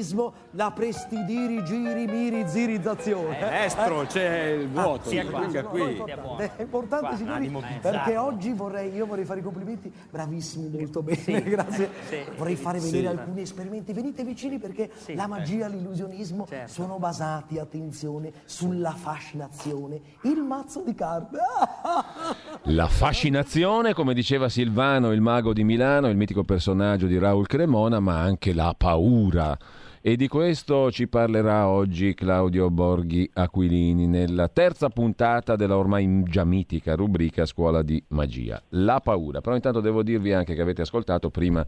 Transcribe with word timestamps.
L'illusionismo, 0.00 0.32
la 0.52 0.70
prestidirigirimirizzirizzazione. 0.70 3.38
Eh, 3.38 3.44
Maestro, 3.44 4.04
c'è 4.06 4.46
il 4.60 4.68
vuoto, 4.68 5.08
sì, 5.08 5.16
mi 5.22 5.46
dica 5.46 5.62
qui. 5.64 6.02
È 6.38 6.50
importante, 6.62 7.06
Qua, 7.08 7.16
signori, 7.16 7.50
perché 7.80 8.16
oggi 8.16 8.52
vorrei, 8.52 8.92
io 8.94 9.06
vorrei 9.06 9.24
fare 9.24 9.40
i 9.40 9.42
complimenti, 9.42 9.92
bravissimi, 10.10 10.68
molto 10.78 11.02
bene, 11.02 11.42
grazie. 11.44 11.90
Vorrei 12.36 12.56
fare 12.56 12.78
vedere 12.80 12.98
Sì. 13.00 13.06
alcuni 13.06 13.40
esperimenti, 13.42 13.92
venite 13.92 14.24
vicini 14.24 14.58
perché 14.58 14.90
la 15.14 15.26
magia, 15.26 15.66
l'illusionismo 15.68 16.46
Certo. 16.48 16.72
sono 16.72 16.98
basati, 16.98 17.58
attenzione, 17.58 18.32
sulla 18.44 18.92
fascinazione. 18.92 20.00
Il 20.22 20.42
mazzo 20.42 20.82
di 20.84 20.94
carte. 20.94 21.38
La 22.64 22.86
fascinazione, 22.88 23.94
come 23.94 24.12
diceva 24.14 24.48
Silvano, 24.48 25.12
il 25.12 25.20
mago 25.20 25.52
di 25.52 25.62
Milano, 25.64 26.08
il 26.08 26.16
mitico 26.16 26.42
personaggio 26.44 27.06
di 27.06 27.18
Raul 27.18 27.46
Cremona, 27.46 28.00
ma 28.00 28.20
anche 28.20 28.52
la 28.52 28.74
paura. 28.76 29.56
E 30.02 30.16
di 30.16 30.28
questo 30.28 30.90
ci 30.90 31.08
parlerà 31.08 31.68
oggi 31.68 32.14
Claudio 32.14 32.70
Borghi 32.70 33.28
Aquilini 33.34 34.06
nella 34.06 34.48
terza 34.48 34.88
puntata 34.88 35.56
della 35.56 35.76
ormai 35.76 36.22
già 36.22 36.42
mitica 36.42 36.94
rubrica 36.94 37.44
Scuola 37.44 37.82
di 37.82 38.02
Magia. 38.08 38.62
La 38.70 39.00
paura. 39.00 39.42
Però 39.42 39.54
intanto 39.54 39.80
devo 39.80 40.02
dirvi 40.02 40.32
anche 40.32 40.54
che 40.54 40.62
avete 40.62 40.80
ascoltato 40.80 41.28
prima 41.28 41.62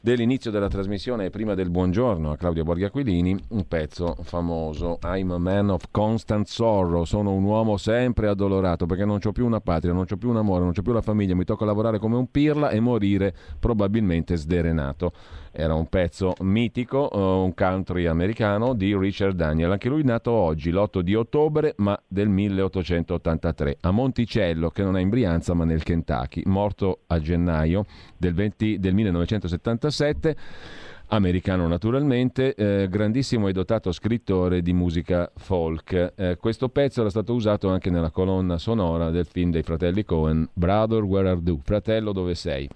dell'inizio 0.00 0.50
della 0.50 0.68
trasmissione 0.68 1.26
e 1.26 1.30
prima 1.30 1.54
del 1.54 1.70
buongiorno 1.70 2.30
a 2.30 2.36
Claudio 2.36 2.62
Borghi 2.62 2.84
Aquilini 2.84 3.36
un 3.48 3.66
pezzo 3.66 4.16
famoso 4.22 4.98
I'm 5.02 5.32
a 5.32 5.38
man 5.38 5.70
of 5.70 5.86
constant 5.90 6.46
sorrow 6.46 7.04
sono 7.04 7.32
un 7.32 7.42
uomo 7.42 7.76
sempre 7.76 8.28
addolorato 8.28 8.86
perché 8.86 9.04
non 9.04 9.18
ho 9.22 9.32
più 9.32 9.44
una 9.44 9.60
patria, 9.60 9.92
non 9.92 10.06
ho 10.08 10.16
più 10.16 10.28
un 10.28 10.36
amore, 10.36 10.60
non 10.60 10.72
ho 10.76 10.82
più 10.82 10.92
la 10.92 11.02
famiglia 11.02 11.34
mi 11.34 11.44
tocca 11.44 11.64
lavorare 11.64 11.98
come 11.98 12.16
un 12.16 12.30
pirla 12.30 12.70
e 12.70 12.80
morire 12.80 13.34
probabilmente 13.58 14.36
sderenato. 14.36 15.12
Era 15.50 15.74
un 15.74 15.86
pezzo 15.86 16.34
mitico, 16.40 17.10
eh, 17.10 17.18
un 17.18 17.54
country 17.54 18.06
americano 18.06 18.74
di 18.74 18.96
Richard 18.96 19.34
Daniel, 19.34 19.72
anche 19.72 19.88
lui 19.88 20.04
nato 20.04 20.30
oggi, 20.30 20.70
l'8 20.70 21.00
di 21.00 21.14
ottobre, 21.14 21.74
ma 21.78 22.00
del 22.06 22.28
1883, 22.28 23.78
a 23.80 23.90
Monticello, 23.90 24.70
che 24.70 24.84
non 24.84 24.96
è 24.96 25.00
in 25.00 25.08
Brianza 25.08 25.54
ma 25.54 25.64
nel 25.64 25.82
Kentucky, 25.82 26.42
morto 26.44 27.00
a 27.08 27.18
gennaio 27.18 27.84
del, 28.18 28.34
20 28.34 28.78
del 28.78 28.94
1977 28.94 30.36
americano 31.08 31.66
naturalmente, 31.66 32.54
eh, 32.54 32.88
grandissimo 32.88 33.48
e 33.48 33.52
dotato 33.52 33.92
scrittore 33.92 34.60
di 34.60 34.72
musica 34.72 35.30
folk. 35.36 36.12
Eh, 36.14 36.36
questo 36.38 36.68
pezzo 36.68 37.00
era 37.00 37.10
stato 37.10 37.32
usato 37.32 37.68
anche 37.68 37.90
nella 37.90 38.10
colonna 38.10 38.58
sonora 38.58 39.10
del 39.10 39.24
film 39.24 39.50
dei 39.50 39.62
fratelli 39.62 40.04
Cohen, 40.04 40.48
Brother 40.52 41.02
Where 41.02 41.30
Are 41.30 41.40
You? 41.42 41.60
Fratello 41.62 42.12
dove 42.12 42.34
sei? 42.34 42.68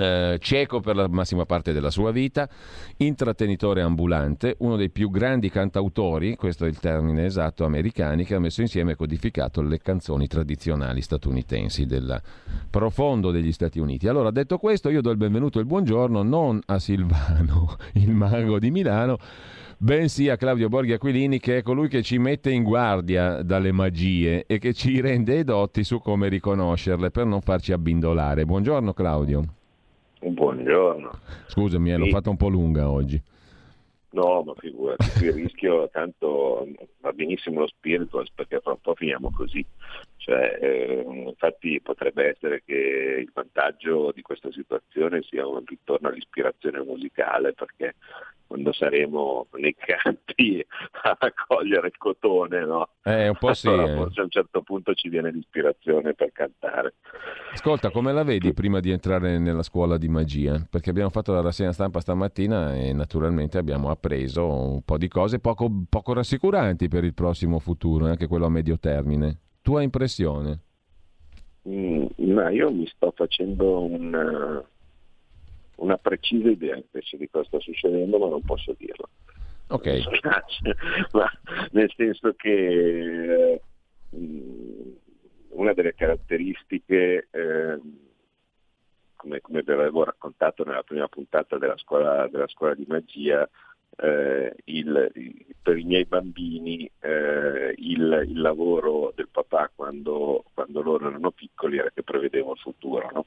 Eh, 0.00 0.38
cieco 0.40 0.80
per 0.80 0.96
la 0.96 1.08
massima 1.08 1.44
parte 1.44 1.74
della 1.74 1.90
sua 1.90 2.10
vita, 2.10 2.48
intrattenitore 2.96 3.82
ambulante, 3.82 4.54
uno 4.60 4.76
dei 4.76 4.88
più 4.88 5.10
grandi 5.10 5.50
cantautori, 5.50 6.36
questo 6.36 6.64
è 6.64 6.68
il 6.68 6.78
termine 6.78 7.26
esatto, 7.26 7.66
americani, 7.66 8.24
che 8.24 8.34
ha 8.34 8.38
messo 8.38 8.62
insieme 8.62 8.92
e 8.92 8.96
codificato 8.96 9.60
le 9.60 9.78
canzoni 9.78 10.26
tradizionali 10.26 11.02
statunitensi 11.02 11.84
del 11.84 12.18
profondo 12.70 13.30
degli 13.30 13.52
Stati 13.52 13.78
Uniti. 13.78 14.08
Allora, 14.08 14.30
detto 14.30 14.56
questo, 14.56 14.88
io 14.88 15.02
do 15.02 15.10
il 15.10 15.18
benvenuto 15.18 15.58
e 15.58 15.60
il 15.60 15.66
buongiorno 15.66 16.22
non 16.22 16.58
a 16.64 16.78
Silvano, 16.78 17.76
il 18.00 18.12
mago 18.12 18.58
di 18.58 18.70
Milano, 18.70 19.18
bensì 19.76 20.30
a 20.30 20.38
Claudio 20.38 20.70
Borghi 20.70 20.94
Aquilini, 20.94 21.38
che 21.38 21.58
è 21.58 21.62
colui 21.62 21.88
che 21.88 22.02
ci 22.02 22.16
mette 22.16 22.50
in 22.50 22.62
guardia 22.62 23.42
dalle 23.42 23.70
magie 23.70 24.46
e 24.46 24.58
che 24.58 24.72
ci 24.72 24.98
rende 25.02 25.40
edotti 25.40 25.84
su 25.84 25.98
come 25.98 26.30
riconoscerle 26.30 27.10
per 27.10 27.26
non 27.26 27.42
farci 27.42 27.72
abbindolare. 27.72 28.46
Buongiorno 28.46 28.94
Claudio. 28.94 29.59
Buongiorno. 30.20 31.10
Scusami, 31.46 31.92
eh, 31.92 31.96
l'ho 31.96 32.04
Sì. 32.04 32.10
fatta 32.10 32.30
un 32.30 32.36
po' 32.36 32.48
lunga 32.48 32.90
oggi. 32.90 33.20
No, 34.12 34.42
ma 34.42 34.54
figurati, 34.58 35.08
qui 35.16 35.26
il 35.26 35.32
rischio, 35.32 35.88
tanto 35.90 36.66
va 37.00 37.12
benissimo 37.12 37.60
lo 37.60 37.68
spirito 37.68 38.24
perché 38.34 38.58
fra 38.60 38.72
un 38.72 38.80
po' 38.82 38.94
finiamo 38.94 39.30
così. 39.30 39.64
Cioè, 40.20 40.58
eh, 40.60 41.04
infatti 41.28 41.80
potrebbe 41.80 42.28
essere 42.28 42.62
che 42.62 42.74
il 42.74 43.30
vantaggio 43.32 44.12
di 44.14 44.20
questa 44.20 44.52
situazione 44.52 45.22
sia 45.22 45.46
un 45.46 45.64
ritorno 45.64 46.08
all'ispirazione 46.08 46.82
musicale 46.82 47.54
perché 47.54 47.94
quando 48.46 48.70
saremo 48.74 49.46
nei 49.52 49.74
campi 49.74 50.62
a 51.04 51.16
raccogliere 51.18 51.86
il 51.86 51.96
cotone, 51.96 52.66
no? 52.66 52.90
Eh, 53.02 53.28
un 53.28 53.36
po' 53.38 53.54
sì. 53.54 53.68
Allora, 53.68 53.92
eh. 53.92 53.96
forse 53.96 54.20
a 54.20 54.24
un 54.24 54.30
certo 54.30 54.60
punto 54.60 54.92
ci 54.92 55.08
viene 55.08 55.30
l'ispirazione 55.32 56.12
per 56.12 56.32
cantare. 56.32 56.94
Ascolta, 57.52 57.90
come 57.90 58.12
la 58.12 58.22
vedi 58.22 58.52
prima 58.52 58.80
di 58.80 58.90
entrare 58.90 59.38
nella 59.38 59.62
scuola 59.62 59.96
di 59.96 60.08
magia? 60.08 60.66
Perché 60.68 60.90
abbiamo 60.90 61.10
fatto 61.10 61.32
la 61.32 61.40
rassegna 61.40 61.72
stampa 61.72 62.00
stamattina 62.00 62.74
e 62.74 62.92
naturalmente 62.92 63.56
abbiamo 63.56 63.88
appreso 63.88 64.46
un 64.46 64.82
po' 64.82 64.98
di 64.98 65.08
cose 65.08 65.38
poco, 65.38 65.70
poco 65.88 66.12
rassicuranti 66.12 66.88
per 66.88 67.04
il 67.04 67.14
prossimo 67.14 67.58
futuro, 67.58 68.04
anche 68.04 68.26
quello 68.26 68.44
a 68.44 68.50
medio 68.50 68.78
termine. 68.78 69.38
Tua 69.62 69.82
impressione? 69.82 70.58
Mm, 71.68 72.06
ma 72.32 72.50
io 72.50 72.70
mi 72.70 72.86
sto 72.86 73.12
facendo 73.14 73.82
una, 73.84 74.64
una 75.76 75.96
precisa 75.98 76.48
idea 76.48 76.76
invece 76.76 77.16
di 77.16 77.28
cosa 77.28 77.44
sta 77.44 77.60
succedendo, 77.60 78.18
ma 78.18 78.28
non 78.28 78.42
posso 78.42 78.74
dirlo. 78.78 79.08
Ok. 79.68 79.86
Ma 81.12 81.30
nel 81.70 81.92
senso 81.96 82.34
che 82.34 83.62
eh, 84.10 84.98
una 85.50 85.72
delle 85.72 85.94
caratteristiche, 85.94 87.28
eh, 87.30 87.78
come, 89.14 89.40
come 89.40 89.62
vi 89.62 89.72
avevo 89.72 90.04
raccontato 90.04 90.64
nella 90.64 90.82
prima 90.82 91.06
puntata 91.08 91.56
della 91.56 91.76
scuola, 91.76 92.26
della 92.28 92.48
scuola 92.48 92.74
di 92.74 92.84
magia, 92.88 93.48
eh, 93.96 94.54
il- 94.64 95.46
per 95.62 95.76
i 95.78 95.84
miei 95.84 96.04
bambini 96.06 96.90
eh, 97.00 97.74
il, 97.76 98.24
il 98.28 98.40
lavoro 98.40 99.12
del 99.14 99.28
papà 99.30 99.70
quando, 99.74 100.44
quando 100.54 100.80
loro 100.82 101.08
erano 101.08 101.30
piccoli 101.32 101.78
era 101.78 101.90
che 101.90 102.02
prevedevo 102.02 102.52
il 102.52 102.58
futuro, 102.58 103.10
no? 103.12 103.26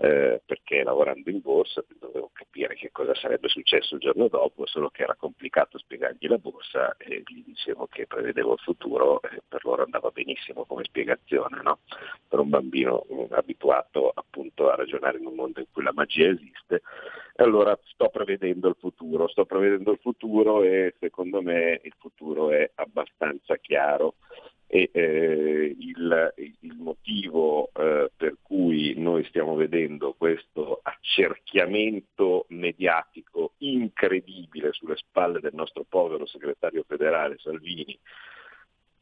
Eh, 0.00 0.40
perché 0.46 0.84
lavorando 0.84 1.28
in 1.28 1.40
borsa 1.40 1.84
dovevo 1.98 2.30
capire 2.32 2.76
che 2.76 2.90
cosa 2.92 3.16
sarebbe 3.16 3.48
successo 3.48 3.96
il 3.96 4.00
giorno 4.00 4.28
dopo, 4.28 4.64
solo 4.64 4.90
che 4.90 5.02
era 5.02 5.16
complicato 5.16 5.76
spiegargli 5.76 6.28
la 6.28 6.38
borsa 6.38 6.96
e 6.98 7.24
gli 7.26 7.42
dicevo 7.44 7.88
che 7.88 8.06
prevedevo 8.06 8.52
il 8.52 8.60
futuro 8.60 9.20
e 9.22 9.42
per 9.48 9.64
loro 9.64 9.82
andava 9.82 10.10
benissimo 10.10 10.64
come 10.66 10.84
spiegazione, 10.84 11.60
no? 11.62 11.80
per 12.28 12.38
un 12.38 12.48
bambino 12.48 13.06
mm, 13.12 13.32
abituato 13.32 14.12
appunto 14.14 14.70
a 14.70 14.76
ragionare 14.76 15.18
in 15.18 15.26
un 15.26 15.34
mondo 15.34 15.58
in 15.58 15.66
cui 15.72 15.82
la 15.82 15.92
magia 15.92 16.28
esiste. 16.28 16.82
E 17.34 17.42
allora 17.42 17.76
sto 17.82 18.08
prevedendo 18.08 18.68
il 18.68 18.76
futuro, 18.78 19.26
sto 19.26 19.46
prevedendo 19.46 19.90
il 19.90 19.98
futuro 20.00 20.62
e 20.62 20.94
secondo 21.00 21.42
me 21.42 21.80
il 21.82 21.94
futuro 21.98 22.52
è 22.52 22.70
abbastanza 22.76 23.56
chiaro 23.56 24.14
e 24.70 24.90
eh, 24.92 25.74
il, 25.78 26.34
il 26.36 26.56
motivo 27.08 27.70
eh, 27.74 28.10
per 28.14 28.36
cui 28.42 28.94
noi 28.96 29.24
stiamo 29.24 29.54
vedendo 29.54 30.14
questo 30.16 30.80
accerchiamento 30.82 32.44
mediatico 32.48 33.54
incredibile 33.58 34.72
sulle 34.72 34.96
spalle 34.96 35.40
del 35.40 35.54
nostro 35.54 35.84
povero 35.88 36.26
segretario 36.26 36.84
federale 36.86 37.38
Salvini, 37.38 37.98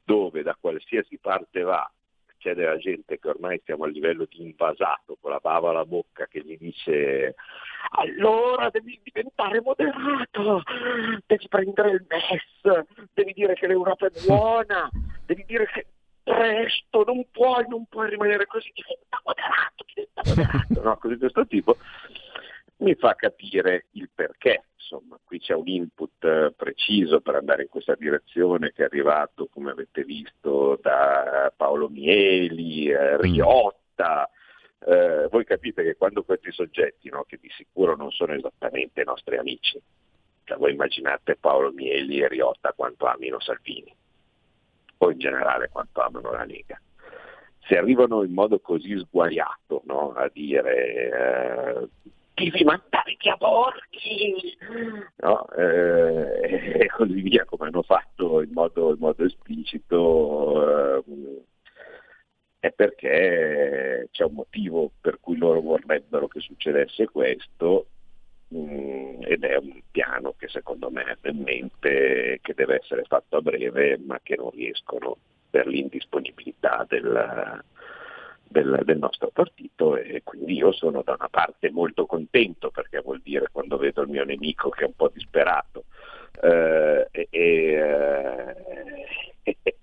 dove 0.05 0.43
da 0.43 0.57
qualsiasi 0.59 1.19
parte 1.19 1.63
va 1.63 1.91
c'è 2.39 2.55
della 2.55 2.77
gente 2.77 3.19
che 3.19 3.29
ormai 3.29 3.61
siamo 3.65 3.85
a 3.85 3.89
livello 3.89 4.27
di 4.29 4.43
invasato 4.43 5.17
con 5.21 5.31
la 5.31 5.39
bava 5.39 5.71
alla 5.71 5.87
bocca 5.87 6.27
che 6.27 6.43
gli 6.45 6.57
dice 6.59 7.35
allora 7.91 8.69
devi 8.69 9.01
diventare 9.03 9.61
moderato, 9.63 10.63
devi 11.25 11.49
prendere 11.49 11.91
il 11.93 12.07
MES, 12.09 12.85
devi 13.15 13.33
dire 13.33 13.55
che 13.55 13.67
l'Europa 13.67 14.07
è 14.07 14.11
buona, 14.27 14.89
devi 15.25 15.45
dire 15.47 15.67
che 15.67 15.87
presto, 16.27 17.05
non 17.05 17.25
puoi, 17.31 17.65
non 17.69 17.87
puoi 17.87 18.11
rimanere 18.11 18.47
così, 18.47 18.73
diventa 18.75 19.21
moderato, 19.25 19.85
diventa 19.87 20.23
moderato, 20.25 20.83
no? 20.83 20.97
così 20.97 21.15
di 21.15 21.21
questo 21.21 21.47
tipo, 21.47 21.77
mi 22.79 22.97
fa 22.97 23.15
capire 23.15 23.87
il 23.93 24.11
perché. 24.13 24.65
Insomma, 24.75 25.19
qui 25.25 25.39
c'è 25.39 25.55
un 25.55 25.69
input 25.69 26.25
eh, 26.25 26.53
preciso 26.57 27.21
per 27.21 27.37
andare 27.37 27.63
in 27.63 27.69
questa 27.69 27.95
direzione 27.95 28.73
che 28.73 28.83
è 28.83 28.87
arrivato, 28.87 29.47
come 29.47 29.71
avete 29.71 30.03
visto, 30.03 30.79
da 30.83 31.53
Paolo 31.57 31.89
Mieli, 31.89 32.89
eh, 32.89 33.21
Riotta. 33.21 34.29
Eh, 34.85 35.29
voi 35.31 35.45
capite 35.45 35.83
che 35.85 35.97
quando 35.97 36.25
questi 36.25 36.51
soggetti, 36.51 37.09
no, 37.09 37.25
che 37.25 37.39
di 37.41 37.51
sicuro 37.51 37.97
non 37.97 38.11
sono 38.11 38.35
esattamente 38.35 39.01
i 39.01 39.05
nostri 39.05 39.37
amici, 39.37 39.81
cioè, 40.43 40.59
voi 40.59 40.73
immaginate 40.73 41.37
Paolo 41.37 41.73
Mieli 41.73 42.21
e 42.21 42.29
Riotta 42.29 42.73
quanto 42.73 43.07
amino 43.07 43.41
Salvini, 43.41 43.93
o 44.99 45.11
in 45.11 45.19
generale 45.19 45.69
quanto 45.69 46.01
amano 46.01 46.31
la 46.31 46.45
Lega. 46.45 46.81
Se 47.61 47.77
arrivano 47.77 48.23
in 48.23 48.33
modo 48.33 48.61
così 48.61 48.97
sguaiato 48.99 49.83
no, 49.87 50.13
a 50.13 50.31
dire 50.33 51.81
eh, 51.81 51.89
devi 52.35 52.65
mandare 52.65 53.17
via 53.19 53.35
Borghi 53.37 54.57
no? 55.17 55.49
eh, 55.51 56.79
e 56.85 56.87
così 56.89 57.21
via 57.23 57.45
come 57.45 57.67
hanno 57.67 57.83
fatto 57.83 58.43
in 58.43 58.53
modo, 58.53 58.91
in 58.91 58.99
modo 58.99 59.25
esplicito 59.25 60.99
eh, 60.99 61.45
è 62.61 62.71
perché 62.73 64.09
c'è 64.13 64.25
un 64.25 64.35
motivo 64.35 64.93
per 65.01 65.19
cui 65.21 65.37
loro 65.37 65.61
vorrebbero 65.61 66.29
che 66.29 66.41
succedesse 66.41 67.07
questo 67.09 67.87
mm, 68.55 69.23
ed 69.23 69.45
è 69.45 69.57
un 69.57 69.81
piano 69.91 70.35
che 70.37 70.49
secondo 70.49 70.91
me 70.91 71.17
è 71.21 71.29
in 71.29 71.43
mente 71.43 72.39
che 72.43 72.55
deve 72.55 72.77
essere 72.77 73.05
fatto 73.05 73.37
a 73.37 73.41
breve 73.43 73.99
ma 73.99 74.21
che 74.23 74.37
non 74.37 74.51
riescono 74.51 75.17
per 75.51 75.67
l'indisponibilità 75.67 76.85
del, 76.89 77.63
del, 78.49 78.81
del, 78.85 78.99
nostro 78.99 79.31
partito. 79.33 79.97
E 79.97 80.23
quindi 80.23 80.55
io 80.55 80.73
sono 80.73 81.03
da 81.03 81.15
una 81.15 81.29
parte 81.29 81.71
molto 81.71 82.07
contento 82.07 82.71
perché 82.71 83.01
vuol 83.01 83.21
dire 83.23 83.49
quando 83.51 83.77
vedo 83.77 84.03
il 84.03 84.09
mio 84.09 84.25
nemico 84.25 84.69
che 84.71 84.85
è 84.85 84.87
un 84.87 84.95
po' 84.95 85.11
disperato 85.13 85.85
eh, 86.43 87.09
e, 87.11 87.29
eh, 87.31 88.55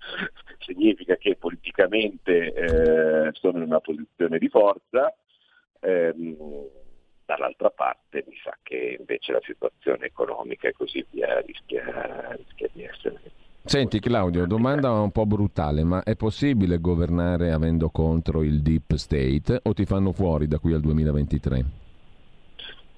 significa 0.58 1.16
che 1.16 1.36
politicamente 1.36 2.52
eh, 2.52 3.30
sono 3.32 3.58
in 3.58 3.64
una 3.64 3.80
posizione 3.80 4.38
di 4.38 4.48
forza 4.48 5.14
ehm, 5.80 6.36
dall'altra 7.24 7.70
parte 7.70 8.24
mi 8.26 8.36
sa 8.42 8.56
che 8.62 8.96
invece 8.98 9.32
la 9.32 9.40
situazione 9.42 10.06
economica 10.06 10.68
e 10.68 10.72
così 10.72 11.04
via 11.10 11.40
rischia, 11.40 12.34
rischia 12.36 12.68
di 12.72 12.84
essere 12.84 13.20
Senti 13.66 13.98
Claudio, 13.98 14.46
domanda 14.46 14.92
un 14.92 15.10
po' 15.10 15.24
brutale, 15.24 15.84
ma 15.84 16.02
è 16.02 16.16
possibile 16.16 16.80
governare 16.80 17.50
avendo 17.50 17.88
contro 17.88 18.42
il 18.42 18.60
deep 18.60 18.92
state 18.96 19.58
o 19.62 19.72
ti 19.72 19.86
fanno 19.86 20.12
fuori 20.12 20.46
da 20.46 20.58
qui 20.58 20.74
al 20.74 20.82
2023? 20.82 21.64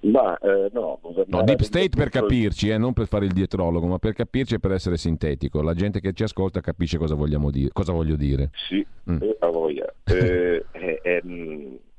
Ma, 0.00 0.36
eh, 0.38 0.68
no, 0.72 0.98
no, 1.26 1.42
deep 1.42 1.60
state 1.60 1.90
per 1.90 2.08
capirci, 2.08 2.68
eh, 2.68 2.78
non 2.78 2.94
per 2.94 3.06
fare 3.06 3.26
il 3.26 3.32
dietrologo, 3.32 3.86
ma 3.86 3.98
per 3.98 4.12
capirci 4.12 4.54
e 4.54 4.58
per 4.58 4.72
essere 4.72 4.96
sintetico. 4.96 5.62
La 5.62 5.74
gente 5.74 6.00
che 6.00 6.12
ci 6.12 6.24
ascolta 6.24 6.60
capisce 6.60 6.98
cosa, 6.98 7.14
dire, 7.14 7.70
cosa 7.72 7.92
voglio 7.92 8.16
dire. 8.16 8.50
Sì, 8.68 8.84
mm. 9.08 9.22
eh, 9.22 9.36
a 9.38 9.48
voglia. 9.48 9.92
Eh, 10.08 10.64
è, 11.02 11.20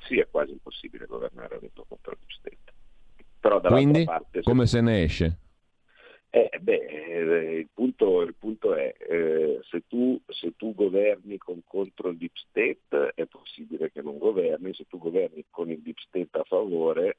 sì, 0.08 0.20
è 0.20 0.28
quasi 0.30 0.52
impossibile 0.52 1.06
governare 1.06 1.56
avendo 1.56 1.86
contro 1.88 2.12
il 2.14 2.18
deep 2.20 2.32
state. 2.32 2.76
Però 3.40 3.62
Quindi, 3.62 4.04
parte, 4.04 4.42
come 4.42 4.66
se 4.66 4.82
ne 4.82 5.04
esce? 5.04 5.40
Eh, 6.30 6.50
beh, 6.60 6.86
eh, 6.86 7.60
il, 7.60 7.70
punto, 7.74 8.22
il, 8.22 8.36
punto, 8.36 8.74
è 8.74 8.94
eh, 8.98 9.60
se, 9.70 9.84
tu, 9.88 10.20
se, 10.28 10.54
tu, 10.58 10.74
governi 10.76 11.38
con, 11.38 11.62
contro 11.66 12.10
il 12.10 12.18
deep 12.18 12.36
state 12.36 13.14
è 13.16 13.26
possibile 13.26 13.92
che 13.92 14.02
non 14.02 14.18
governi, 14.18 14.74
se 14.74 14.86
tu 14.88 14.98
governi 14.98 15.46
con 15.50 15.70
il 15.70 15.80
deep 15.82 15.98
state 16.00 16.38
a 16.38 16.44
favore 16.44 17.18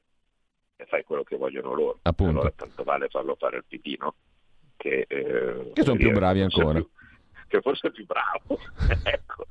fai 0.87 1.03
quello 1.03 1.23
che 1.23 1.37
vogliono 1.37 1.73
loro. 1.73 1.99
Appunto. 2.03 2.31
Allora 2.31 2.51
tanto 2.51 2.83
vale 2.83 3.09
farlo 3.09 3.35
fare 3.35 3.57
il 3.57 3.65
PD, 3.67 3.95
no? 3.99 4.15
Che, 4.77 5.05
eh, 5.07 5.71
che 5.73 5.83
sono 5.83 5.97
più 5.97 6.11
bravi 6.11 6.41
ancora. 6.41 6.79
Più, 6.79 6.89
che 7.47 7.61
forse 7.61 7.87
è 7.87 7.91
più 7.91 8.05
bravo. 8.05 8.59
ecco. 9.03 9.45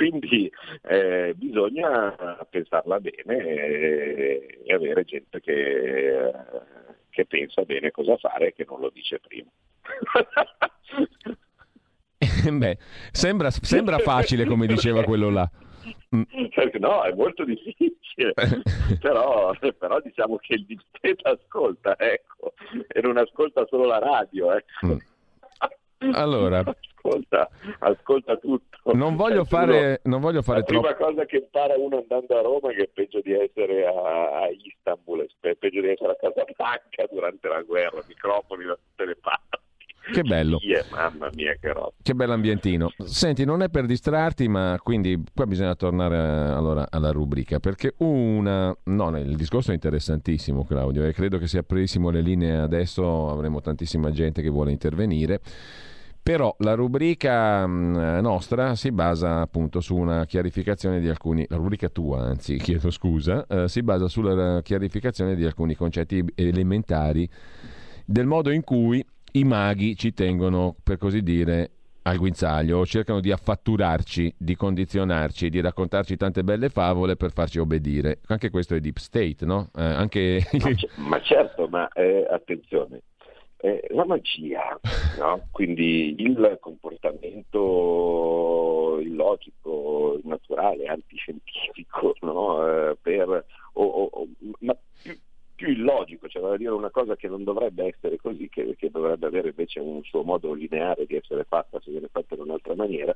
Quindi 0.00 0.50
eh, 0.88 1.34
bisogna 1.36 2.16
pensarla 2.48 2.98
bene 3.00 3.36
e, 3.36 4.62
e 4.64 4.72
avere 4.72 5.04
gente 5.04 5.38
che 5.40 6.32
che 7.10 7.26
pensa 7.26 7.60
bene 7.62 7.90
cosa 7.90 8.16
fare 8.16 8.46
e 8.46 8.54
che 8.54 8.64
non 8.66 8.80
lo 8.80 8.90
dice 8.90 9.20
prima. 9.20 9.50
Beh, 12.50 12.78
sembra, 13.12 13.50
sembra 13.50 13.98
facile 13.98 14.46
come 14.46 14.66
diceva 14.66 15.04
quello 15.04 15.28
là. 15.28 15.46
Mm. 16.16 16.22
No, 16.80 17.02
è 17.02 17.12
molto 17.12 17.44
difficile, 17.44 18.32
però, 19.00 19.52
però, 19.78 20.00
diciamo 20.00 20.38
che 20.38 20.54
il 20.54 20.64
dipstate 20.64 21.18
ascolta, 21.22 21.98
ecco, 21.98 22.54
e 22.88 23.02
non 23.02 23.18
ascolta 23.18 23.66
solo 23.68 23.84
la 23.84 23.98
radio. 23.98 24.54
Ecco. 24.54 24.98
Allora, 26.12 26.64
ascolta, 26.94 27.48
ascolta 27.78 28.36
tutto. 28.36 28.92
Non 28.94 29.16
voglio 29.16 29.44
fare, 29.44 30.00
non 30.04 30.20
voglio 30.20 30.42
fare 30.42 30.60
la 30.60 30.64
troppo. 30.64 30.86
prima 30.86 30.96
cosa 30.96 31.24
che 31.26 31.36
impara 31.36 31.74
uno 31.76 31.98
andando 31.98 32.38
a 32.38 32.42
Roma 32.42 32.70
è 32.70 32.74
che 32.74 32.82
è 32.84 32.88
peggio 32.88 33.20
di 33.20 33.32
essere 33.32 33.86
a, 33.86 34.40
a 34.42 34.48
Istanbul, 34.48 35.26
è 35.40 35.54
peggio 35.56 35.80
di 35.80 35.88
essere 35.88 36.12
a 36.12 36.16
Casablanca 36.16 37.06
durante 37.10 37.48
la 37.48 37.62
guerra, 37.62 38.02
microfoni 38.08 38.64
da 38.64 38.74
tutte 38.74 39.04
le 39.04 39.16
parti. 39.16 39.58
Che 40.12 40.22
bello. 40.22 40.58
Yeah, 40.62 40.84
mamma 40.90 41.30
mia, 41.34 41.54
che 41.60 41.72
roba. 41.72 41.92
Che 42.02 42.14
bell'ambientino. 42.14 42.90
Senti, 43.04 43.44
non 43.44 43.62
è 43.62 43.68
per 43.68 43.86
distrarti, 43.86 44.48
ma 44.48 44.76
quindi 44.82 45.22
qua 45.32 45.46
bisogna 45.46 45.74
tornare 45.76 46.16
allora, 46.16 46.86
alla 46.90 47.12
rubrica, 47.12 47.60
perché 47.60 47.94
una... 47.98 48.76
No, 48.84 49.16
il 49.18 49.36
discorso 49.36 49.70
è 49.70 49.74
interessantissimo, 49.74 50.64
Claudio, 50.64 51.04
e 51.04 51.12
credo 51.12 51.38
che 51.38 51.46
se 51.46 51.58
aprissimo 51.58 52.10
le 52.10 52.22
linee 52.22 52.56
adesso 52.56 53.30
avremo 53.30 53.60
tantissima 53.60 54.10
gente 54.10 54.42
che 54.42 54.48
vuole 54.48 54.72
intervenire. 54.72 55.40
Però 56.22 56.54
la 56.58 56.74
rubrica 56.74 57.66
mm, 57.66 58.18
nostra 58.20 58.74
si 58.74 58.92
basa 58.92 59.40
appunto 59.40 59.80
su 59.80 59.96
una 59.96 60.26
chiarificazione 60.26 61.00
di 61.00 61.08
alcuni, 61.08 61.46
la 61.48 61.56
rubrica 61.56 61.88
tua 61.88 62.20
anzi, 62.22 62.56
chiedo 62.58 62.90
scusa, 62.90 63.46
eh, 63.46 63.68
si 63.68 63.82
basa 63.82 64.06
sulla 64.06 64.60
chiarificazione 64.62 65.34
di 65.34 65.44
alcuni 65.44 65.74
concetti 65.74 66.24
elementari 66.34 67.28
del 68.04 68.26
modo 68.26 68.50
in 68.50 68.64
cui 68.64 69.04
i 69.32 69.44
maghi 69.44 69.96
ci 69.96 70.12
tengono, 70.12 70.74
per 70.82 70.98
così 70.98 71.22
dire, 71.22 71.70
al 72.02 72.16
guinzaglio 72.16 72.78
o 72.78 72.86
cercano 72.86 73.20
di 73.20 73.30
affatturarci, 73.30 74.34
di 74.36 74.56
condizionarci, 74.56 75.48
di 75.48 75.60
raccontarci 75.60 76.16
tante 76.16 76.42
belle 76.42 76.68
favole 76.68 77.16
per 77.16 77.32
farci 77.32 77.58
obbedire. 77.58 78.20
Anche 78.26 78.50
questo 78.50 78.74
è 78.74 78.80
deep 78.80 78.96
state, 78.96 79.44
no? 79.44 79.70
Eh, 79.76 79.82
anche... 79.82 80.42
ma, 80.52 80.70
c- 80.74 80.88
ma, 80.96 81.20
certo, 81.20 81.68
ma 81.68 81.88
eh, 81.92 82.26
attenzione, 82.28 83.02
eh, 83.62 83.86
la 83.90 84.04
magia, 84.04 84.78
no? 85.18 85.46
quindi 85.50 86.14
il 86.18 86.58
comportamento 86.60 88.98
illogico, 89.00 90.18
naturale, 90.24 90.86
antiscientifico, 90.86 92.14
no? 92.20 92.66
eh, 92.66 92.96
per, 93.00 93.44
o, 93.74 93.84
o, 93.84 94.26
ma 94.60 94.76
più, 95.02 95.18
più, 95.60 95.68
illogico, 95.68 96.26
cioè 96.26 96.40
vale 96.40 96.56
dire 96.56 96.70
una 96.70 96.88
cosa 96.88 97.16
che 97.16 97.28
non 97.28 97.44
dovrebbe 97.44 97.84
essere 97.84 98.16
così, 98.16 98.48
che, 98.48 98.74
che, 98.76 98.90
dovrebbe 98.90 99.26
avere 99.26 99.50
invece 99.50 99.78
un 99.78 100.02
suo 100.04 100.22
modo 100.22 100.54
lineare 100.54 101.04
di 101.04 101.16
essere 101.16 101.44
fatta 101.44 101.78
se 101.82 101.90
viene 101.90 102.08
fatta 102.10 102.34
in 102.34 102.40
un'altra 102.40 102.74
maniera, 102.74 103.14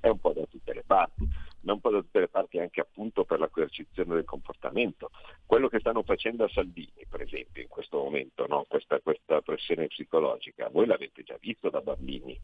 è 0.00 0.08
un 0.08 0.18
po' 0.18 0.32
da 0.32 0.44
tutte 0.46 0.74
le 0.74 0.82
parti 0.84 1.28
ma 1.60 1.72
un 1.72 1.80
po' 1.80 1.90
da 1.90 2.00
tutte 2.00 2.20
le 2.20 2.28
parti 2.28 2.58
anche 2.58 2.80
appunto 2.80 3.24
per 3.24 3.38
la 3.38 3.48
coercizione 3.48 4.14
del 4.14 4.24
comportamento. 4.24 5.10
Quello 5.46 5.68
che 5.68 5.78
stanno 5.78 6.02
facendo 6.02 6.44
a 6.44 6.48
Salvini, 6.48 7.06
per 7.08 7.22
esempio, 7.22 7.62
in 7.62 7.68
questo 7.68 7.96
momento, 7.98 8.46
no? 8.46 8.66
questa, 8.68 8.98
questa, 8.98 9.40
pressione 9.40 9.86
psicologica, 9.86 10.68
voi 10.68 10.86
l'avete 10.86 11.22
già 11.22 11.38
visto 11.40 11.70
da 11.70 11.80
bambini 11.80 12.38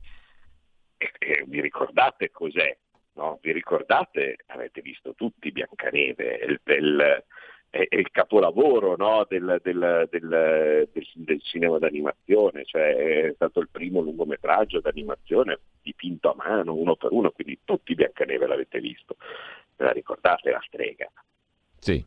e, 0.96 1.12
e 1.18 1.44
vi 1.46 1.60
ricordate 1.60 2.30
cos'è? 2.30 2.74
No? 3.14 3.38
Vi 3.42 3.52
ricordate, 3.52 4.36
avete 4.46 4.80
visto 4.80 5.12
tutti 5.14 5.52
Biancaneve, 5.52 6.40
il, 6.46 6.60
il, 6.64 7.24
è, 7.70 7.86
è 7.88 7.96
il 7.96 8.10
capolavoro 8.10 8.96
no, 8.96 9.24
del, 9.28 9.60
del, 9.62 10.08
del, 10.10 10.88
del, 11.14 11.42
cinema 11.42 11.78
d'animazione, 11.78 12.64
cioè 12.64 13.28
è 13.28 13.32
stato 13.34 13.60
il 13.60 13.68
primo 13.70 14.00
lungometraggio 14.00 14.80
d'animazione 14.80 15.60
dipinto 15.80 16.32
a 16.32 16.34
mano, 16.36 16.74
uno 16.74 16.96
per 16.96 17.12
uno, 17.12 17.30
quindi 17.30 17.60
tutti 17.64 17.94
Biancaneve 17.94 18.46
l'avete 18.46 18.80
visto. 18.80 19.16
Ve 19.76 19.84
la 19.84 19.92
ricordate 19.92 20.50
la 20.50 20.62
strega? 20.66 21.10
Sì. 21.78 22.04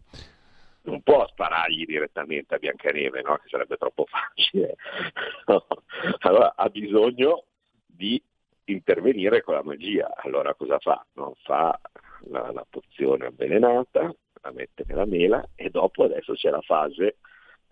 Non 0.83 1.01
può 1.01 1.25
sparargli 1.27 1.85
direttamente 1.85 2.55
a 2.55 2.57
Biancaneve, 2.57 3.21
no? 3.21 3.37
che 3.37 3.47
sarebbe 3.47 3.77
troppo 3.77 4.05
facile. 4.05 4.75
No. 5.45 5.65
Allora 6.19 6.53
ha 6.55 6.69
bisogno 6.69 7.43
di 7.85 8.21
intervenire 8.65 9.41
con 9.41 9.55
la 9.55 9.63
magia. 9.63 10.09
Allora 10.15 10.53
cosa 10.53 10.79
fa? 10.79 11.05
No? 11.13 11.35
Fa 11.43 11.77
la, 12.27 12.51
la 12.51 12.65
pozione 12.69 13.25
avvelenata, 13.25 14.13
a 14.43 14.51
mettere 14.51 14.93
la 14.93 15.05
mela 15.05 15.43
e 15.55 15.69
dopo 15.69 16.03
adesso 16.03 16.33
c'è 16.33 16.49
la 16.49 16.61
fase, 16.61 17.17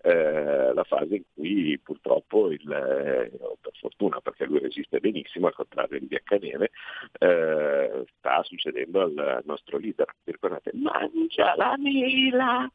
eh, 0.02 0.72
la 0.72 0.84
fase 0.84 1.16
in 1.16 1.22
cui 1.34 1.78
purtroppo, 1.78 2.50
il, 2.50 2.70
eh, 2.70 3.30
per 3.60 3.72
fortuna 3.78 4.20
perché 4.20 4.46
lui 4.46 4.58
resiste 4.58 5.00
benissimo, 5.00 5.46
al 5.46 5.54
contrario 5.54 5.98
di 5.98 6.06
Biancaneve, 6.06 6.70
eh, 7.18 8.04
sta 8.18 8.42
succedendo 8.42 9.00
al 9.00 9.42
nostro 9.44 9.78
leader. 9.78 10.06
Ricordate? 10.24 10.70
Mangia 10.74 11.54
la 11.56 11.74
mela! 11.78 12.70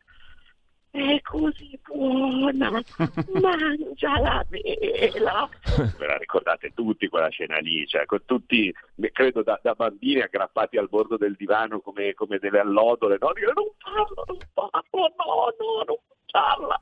È 0.92 1.22
così 1.22 1.80
buona, 1.86 2.72
mangia 3.42 4.20
la 4.20 4.46
mela. 4.50 5.50
Ve 5.98 6.06
la 6.06 6.18
ricordate 6.18 6.72
tutti 6.74 7.08
quella 7.08 7.30
scena 7.30 7.58
lì, 7.60 7.86
cioè 7.88 8.06
con 8.06 8.22
tutti, 8.26 8.74
credo 9.12 9.44
da, 9.44 9.60
da 9.62 9.74
bambini 9.74 10.22
aggrappati 10.22 10.78
al 10.78 10.90
bordo 10.90 11.18
del 11.18 11.36
divano 11.36 11.80
come, 11.80 12.14
come 12.14 12.40
delle 12.40 12.60
allodole, 12.60 13.18
no? 13.20 13.32
Dire, 13.34 13.54
non 13.54 13.68
farlo, 13.78 14.24
non 14.28 14.38
farlo, 14.54 15.14
no, 15.18 15.56
no, 15.60 15.84
non 15.86 15.98
lanciarla. 16.28 16.78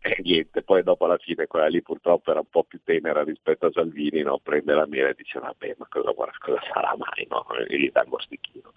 E 0.00 0.16
niente, 0.22 0.62
poi 0.62 0.82
dopo 0.82 1.04
alla 1.04 1.18
fine 1.18 1.46
quella 1.46 1.66
lì 1.66 1.82
purtroppo 1.82 2.30
era 2.30 2.40
un 2.40 2.48
po' 2.48 2.62
più 2.62 2.80
tenera 2.84 3.22
rispetto 3.24 3.66
a 3.66 3.72
Salvini, 3.72 4.22
no? 4.22 4.38
prende 4.38 4.72
la 4.72 4.86
mela 4.86 5.08
e 5.08 5.14
dice 5.14 5.40
vabbè 5.40 5.74
ma 5.76 5.86
cosa, 5.90 6.12
cosa 6.38 6.60
sarà 6.72 6.94
mai, 6.96 7.26
no? 7.28 7.44
e 7.66 7.78
gli 7.78 7.90
dà 7.90 8.02
un 8.04 8.10
gostichino. 8.10 8.72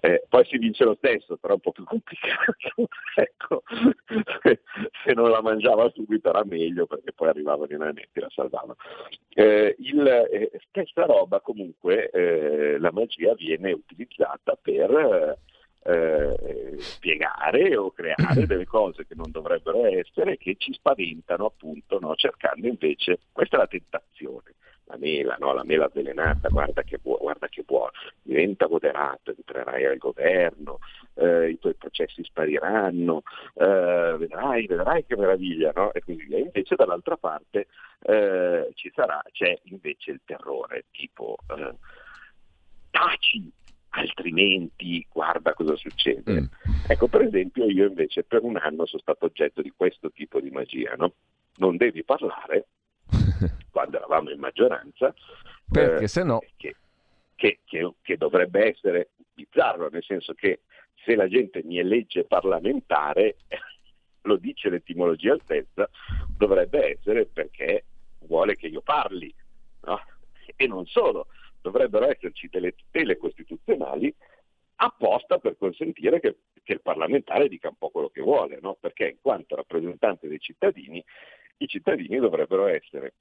Eh, 0.00 0.24
poi 0.28 0.44
si 0.44 0.58
vince 0.58 0.84
lo 0.84 0.96
stesso, 0.96 1.36
però 1.36 1.52
è 1.52 1.56
un 1.56 1.60
po' 1.62 1.72
più 1.72 1.84
complicato, 1.84 2.60
ecco, 3.14 3.62
se 5.04 5.12
non 5.14 5.30
la 5.30 5.40
mangiava 5.40 5.88
subito 5.90 6.28
era 6.28 6.44
meglio 6.44 6.86
perché 6.86 7.12
poi 7.12 7.28
arrivavano 7.28 7.72
i 7.72 7.78
nanetti 7.78 8.18
e 8.18 8.20
la 8.20 8.30
salvavano. 8.30 8.76
Eh, 9.34 9.76
eh, 9.78 10.50
stessa 10.68 11.04
roba 11.06 11.40
comunque, 11.40 12.10
eh, 12.10 12.78
la 12.78 12.90
magia 12.92 13.34
viene 13.34 13.72
utilizzata 13.72 14.58
per 14.60 15.38
eh, 15.86 16.76
spiegare 16.78 17.76
o 17.76 17.90
creare 17.92 18.46
delle 18.46 18.66
cose 18.66 19.06
che 19.06 19.14
non 19.14 19.30
dovrebbero 19.30 19.86
essere 19.86 20.36
che 20.36 20.56
ci 20.58 20.72
spaventano 20.72 21.46
appunto 21.46 21.98
no? 22.00 22.14
cercando 22.14 22.66
invece, 22.66 23.20
questa 23.32 23.56
è 23.56 23.58
la 23.60 23.66
tentazione, 23.66 24.54
la 24.86 24.96
mela, 24.98 25.36
no? 25.38 25.52
la 25.52 25.64
mela 25.64 25.84
avvelenata, 25.84 26.48
guarda 26.48 26.82
che, 26.82 26.98
buono, 26.98 27.20
guarda 27.22 27.48
che 27.48 27.62
buono, 27.62 27.90
diventa 28.22 28.68
moderato, 28.68 29.34
entrerai 29.36 29.84
al 29.84 29.98
governo, 29.98 30.78
eh, 31.14 31.50
i 31.50 31.58
tuoi 31.58 31.74
processi 31.74 32.22
spariranno, 32.24 33.22
eh, 33.54 34.16
vedrai, 34.18 34.66
vedrai 34.66 35.04
che 35.04 35.16
meraviglia, 35.16 35.72
no? 35.74 35.92
e 35.92 36.02
via. 36.04 36.38
Invece 36.38 36.74
dall'altra 36.74 37.16
parte 37.16 37.66
eh, 38.02 38.70
ci 38.74 38.90
sarà, 38.94 39.22
c'è 39.32 39.56
invece 39.64 40.12
il 40.12 40.20
terrore, 40.24 40.84
tipo 40.90 41.36
eh, 41.56 41.74
taci, 42.90 43.50
altrimenti 43.96 45.06
guarda 45.10 45.54
cosa 45.54 45.74
succede. 45.76 46.40
Mm. 46.40 46.46
Ecco, 46.88 47.08
per 47.08 47.22
esempio, 47.22 47.64
io 47.64 47.86
invece 47.86 48.22
per 48.22 48.42
un 48.42 48.56
anno 48.56 48.86
sono 48.86 49.02
stato 49.02 49.26
oggetto 49.26 49.62
di 49.62 49.72
questo 49.74 50.10
tipo 50.10 50.40
di 50.40 50.50
magia, 50.50 50.94
no? 50.96 51.12
Non 51.56 51.76
devi 51.76 52.04
parlare 52.04 52.66
quando 53.70 53.96
eravamo 53.96 54.30
in 54.30 54.38
maggioranza. 54.38 55.14
Perché 55.70 56.04
eh, 56.04 56.08
se 56.08 56.22
no... 56.22 56.40
Che, 56.56 56.76
che, 57.34 57.58
che, 57.64 57.92
che 58.02 58.16
dovrebbe 58.16 58.68
essere 58.68 59.10
bizzarro, 59.34 59.88
nel 59.90 60.04
senso 60.04 60.34
che 60.34 60.60
se 61.04 61.14
la 61.14 61.28
gente 61.28 61.62
mi 61.64 61.78
elegge 61.78 62.24
parlamentare, 62.24 63.36
lo 64.22 64.36
dice 64.36 64.68
l'etimologia 64.68 65.36
stessa, 65.42 65.88
dovrebbe 66.36 66.98
essere 66.98 67.26
perché 67.26 67.84
vuole 68.20 68.56
che 68.56 68.66
io 68.66 68.82
parli. 68.82 69.32
No? 69.84 70.00
E 70.54 70.66
non 70.66 70.86
solo, 70.86 71.26
dovrebbero 71.66 72.08
esserci 72.08 72.48
delle 72.48 72.74
tutele 72.76 73.16
costituzionali 73.16 74.14
apposta 74.76 75.38
per 75.38 75.56
consentire 75.58 76.20
che, 76.20 76.36
che, 76.62 76.74
il 76.74 76.80
parlamentare 76.80 77.48
dica 77.48 77.68
un 77.68 77.76
po' 77.76 77.88
quello 77.88 78.08
che 78.08 78.20
vuole, 78.20 78.58
no? 78.60 78.76
perché 78.78 79.08
in 79.08 79.16
quanto 79.20 79.56
rappresentante 79.56 80.28
dei 80.28 80.38
cittadini, 80.38 81.02
i 81.58 81.66
cittadini 81.66 82.18
dovrebbero 82.18 82.66
essere 82.66 83.14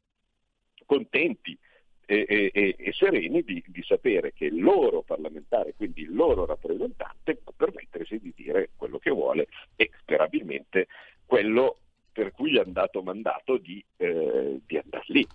contenti 0.85 1.57
e, 2.05 2.25
e, 2.27 2.75
e 2.77 2.93
sereni 2.93 3.41
di, 3.41 3.63
di, 3.65 3.81
sapere 3.81 4.31
che 4.31 4.45
il 4.45 4.61
loro 4.61 5.01
parlamentare, 5.01 5.73
quindi 5.73 6.01
il 6.01 6.13
loro 6.13 6.45
rappresentante, 6.45 7.37
può 7.37 7.51
permettersi 7.55 8.19
di 8.19 8.31
dire 8.35 8.69
quello 8.75 8.99
che 8.99 9.09
vuole 9.09 9.47
e 9.75 9.89
sperabilmente 10.01 10.87
quello 11.25 11.79
per 12.11 12.31
cui 12.31 12.51
gli 12.51 12.57
hanno 12.57 12.73
dato 12.73 13.01
mandato 13.01 13.57
di, 13.57 13.83
eh, 13.97 14.59
di 14.63 14.77
andare 14.77 15.05
lì 15.07 15.27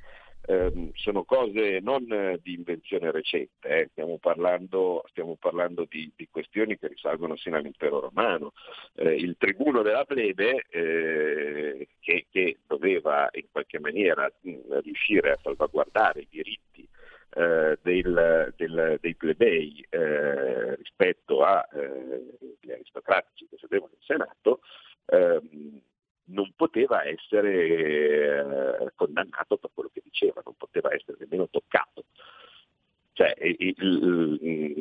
eh, 0.50 0.90
sono 0.94 1.22
cose 1.22 1.78
non 1.80 2.10
eh, 2.10 2.40
di 2.42 2.54
invenzione 2.54 3.12
recente, 3.12 3.68
eh. 3.68 3.88
stiamo 3.92 4.18
parlando, 4.18 5.04
stiamo 5.10 5.36
parlando 5.36 5.86
di, 5.88 6.10
di, 6.16 6.26
questioni 6.28 6.76
che 6.76 6.88
risalgono 6.88 7.36
sino 7.36 7.56
all'impero 7.56 8.00
romano. 8.00 8.52
Eh, 8.96 9.14
il 9.14 9.36
tribuno 9.38 9.82
della 9.82 10.04
plebe, 10.04 10.66
eh, 10.68 11.88
che, 12.00 12.26
che, 12.28 12.58
doveva 12.66 13.28
in 13.32 13.46
qualche 13.52 13.78
maniera 13.78 14.28
mh, 14.40 14.80
riuscire 14.80 15.30
a 15.30 15.38
salvaguardare 15.40 16.22
i 16.22 16.28
diritti 16.28 16.88
eh, 17.34 17.78
del, 17.80 18.52
del, 18.56 18.98
dei 19.00 19.14
plebei 19.14 19.86
rispetto 20.76 21.42
agli 21.42 22.72
aristocratici 22.72 23.46
che 23.48 23.56
sedevano 23.58 23.92
in 23.92 24.04
Senato, 24.04 24.60
ehm, 25.06 25.80
non 26.30 26.52
poteva 26.56 27.06
essere 27.06 28.80
eh, 28.80 28.92
condannato 28.94 29.56
per 29.56 29.70
quello 29.72 29.90
che 29.92 30.02
diceva, 30.04 30.42
non 30.44 30.54
poteva 30.56 30.92
essere 30.94 31.16
nemmeno 31.20 31.48
toccato. 31.48 32.04
Cioè, 33.12 33.34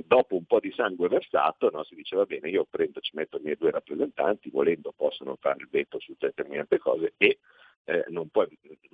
dopo 0.06 0.36
un 0.36 0.46
po' 0.46 0.62
di 0.62 0.72
sangue 0.72 1.10
versato 1.10 1.70
no, 1.72 1.84
si 1.84 1.94
diceva 1.94 2.26
bene, 2.26 2.50
io 2.50 2.66
prendo, 2.70 3.02
ci 3.02 3.12
metto 3.16 3.38
i 3.38 3.42
miei 3.42 3.58
due 3.58 3.72
rappresentanti, 3.72 4.50
volendo 4.50 4.94
possono 4.96 5.36
fare 5.38 5.58
il 5.60 5.68
veto 5.70 6.00
su 6.00 6.16
determinate 6.18 6.78
cose 6.78 7.16
e 7.18 7.40
eh, 7.86 8.06
non, 8.10 8.30
puoi, 8.30 8.48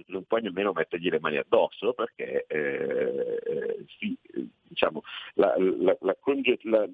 non, 0.08 0.24
puoi, 0.26 0.42
nemmeno 0.42 0.72
mettergli 0.72 1.10
le 1.10 1.20
mani 1.20 1.38
addosso 1.38 1.94
perché 1.94 2.46
eh, 2.48 3.42
eh 3.44 3.86
sì, 3.98 4.18
diciamo, 4.62 5.02
la, 5.36 5.56
la, 5.58 5.98
la, 6.02 6.16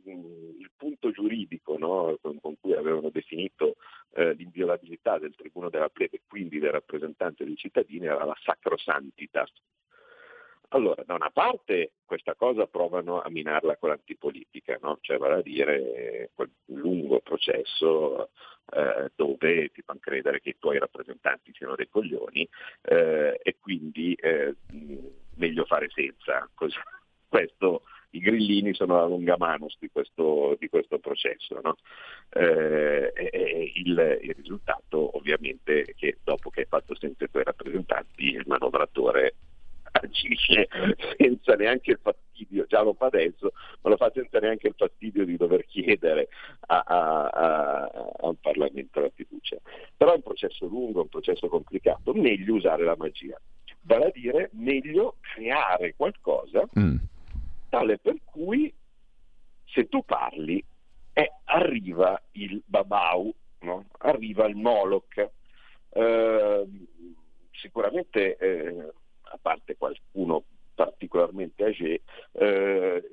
il 0.05 0.71
punto 0.75 1.11
giuridico 1.11 1.77
no, 1.77 2.17
con, 2.21 2.39
con, 2.39 2.55
cui 2.59 2.73
avevano 2.73 3.09
definito 3.09 3.75
eh, 4.13 4.33
l'inviolabilità 4.33 5.17
del 5.17 5.35
tribuno 5.35 5.69
della 5.69 5.89
plebe, 5.89 6.21
quindi 6.27 6.59
del 6.59 6.71
rappresentante 6.71 7.45
dei 7.45 7.55
cittadini, 7.55 8.05
era 8.05 8.23
la 8.23 8.37
sacrosantitas. 8.41 9.51
Allora, 10.73 11.03
da 11.05 11.15
una 11.15 11.29
parte 11.31 11.91
questa 12.05 12.33
cosa 12.35 12.65
provano 12.65 13.21
a 13.21 13.29
minarla 13.29 13.75
con 13.75 13.89
l'antipolitica, 13.89 14.77
no? 14.81 14.99
cioè 15.01 15.17
vale 15.17 15.35
a 15.35 15.41
dire 15.41 16.29
quel 16.33 16.49
lungo 16.67 17.19
processo 17.19 18.29
eh, 18.71 19.11
dove 19.15 19.69
ti 19.71 19.81
fanno 19.81 19.99
credere 19.99 20.39
che 20.39 20.49
i 20.49 20.57
tuoi 20.57 20.79
rappresentanti 20.79 21.51
siano 21.53 21.75
dei 21.75 21.89
coglioni 21.89 22.47
eh, 22.83 23.37
e 23.41 23.57
quindi 23.59 24.13
eh, 24.13 24.55
meglio 25.35 25.65
fare 25.65 25.89
senza. 25.89 26.49
Questo, 27.27 27.83
I 28.11 28.19
grillini 28.19 28.73
sono 28.73 28.95
la 28.95 29.05
lunga 29.05 29.35
manus 29.37 29.77
di 29.79 29.89
questo, 29.89 30.57
di 30.59 30.67
questo 30.67 30.99
processo. 30.99 31.61
No? 31.63 31.77
Eh, 32.29 33.13
il, 33.75 34.19
il, 34.21 34.33
risultato 34.35 35.17
ovviamente 35.17 35.83
è 35.83 35.93
che 35.95 36.17
dopo 36.21 36.49
che 36.49 36.61
hai 36.61 36.65
fatto 36.65 36.93
senza 36.95 37.23
i 37.23 37.29
tuoi 37.29 37.45
rappresentanti 37.45 38.25
il 38.31 38.43
manovratore 38.47 39.35
agisce 39.91 40.67
senza 41.17 41.55
neanche 41.55 41.91
il 41.91 41.99
fastidio, 42.01 42.65
già 42.65 42.81
lo 42.81 42.93
fa 42.93 43.07
adesso, 43.07 43.51
ma 43.81 43.89
lo 43.89 43.97
fa 43.97 44.11
senza 44.13 44.39
neanche 44.39 44.67
il 44.67 44.75
fastidio 44.75 45.25
di 45.25 45.37
dover 45.37 45.65
chiedere 45.65 46.29
a, 46.67 46.83
a, 46.85 47.27
a, 47.27 47.83
a 48.19 48.27
un 48.27 48.39
Parlamento 48.39 48.99
la 48.99 49.11
fiducia. 49.13 49.57
Però 49.95 50.11
è 50.11 50.15
un 50.15 50.23
processo 50.23 50.65
lungo, 50.65 50.99
è 50.99 51.03
un 51.03 51.09
processo 51.09 51.47
complicato, 51.47 52.13
meglio 52.13 52.55
usare 52.55 52.83
la 52.83 52.95
magia, 52.97 53.39
vale 53.81 54.05
a 54.05 54.11
dire 54.11 54.49
meglio 54.53 55.15
creare 55.21 55.95
qualcosa 55.95 56.67
mm. 56.77 56.95
tale 57.69 57.97
per 57.97 58.17
cui 58.23 58.73
se 59.65 59.87
tu 59.87 60.03
parli 60.03 60.63
eh, 61.13 61.31
arriva 61.45 62.21
il 62.33 62.61
babau, 62.65 63.33
no? 63.59 63.85
arriva 63.99 64.45
il 64.45 64.55
Moloch. 64.55 65.29
Eh, 65.93 66.65
sicuramente 67.51 68.37
eh, 68.37 68.91
a 69.31 69.39
parte 69.41 69.75
qualcuno 69.77 70.43
particolarmente 70.73 71.63
âgé, 71.63 72.01
eh, 72.33 73.03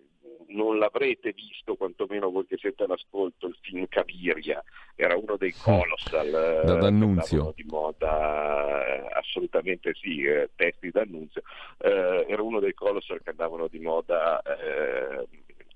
non 0.49 0.79
l'avrete 0.79 1.33
visto, 1.33 1.75
quantomeno 1.77 2.31
voi 2.31 2.47
che 2.47 2.57
siete 2.57 2.85
all'ascolto, 2.85 3.47
il 3.47 3.57
film 3.61 3.87
Caviria, 3.89 4.63
era 4.95 5.17
uno 5.17 5.37
dei 5.37 5.53
colossal 5.53 6.31
da 6.31 6.75
eh, 6.75 6.79
D'Annunzio. 6.79 7.53
di 7.55 7.65
moda, 7.65 8.87
eh, 8.87 9.07
assolutamente 9.13 9.93
sì, 9.95 10.23
eh, 10.23 10.51
testi 10.55 10.91
d'annunzio, 10.91 11.43
eh, 11.79 12.27
era 12.29 12.43
uno 12.43 12.61
dei 12.61 12.75
colossal 12.75 13.21
che 13.23 13.31
andavano 13.31 13.69
di 13.69 13.79
moda 13.79 14.41
eh, 14.43 15.27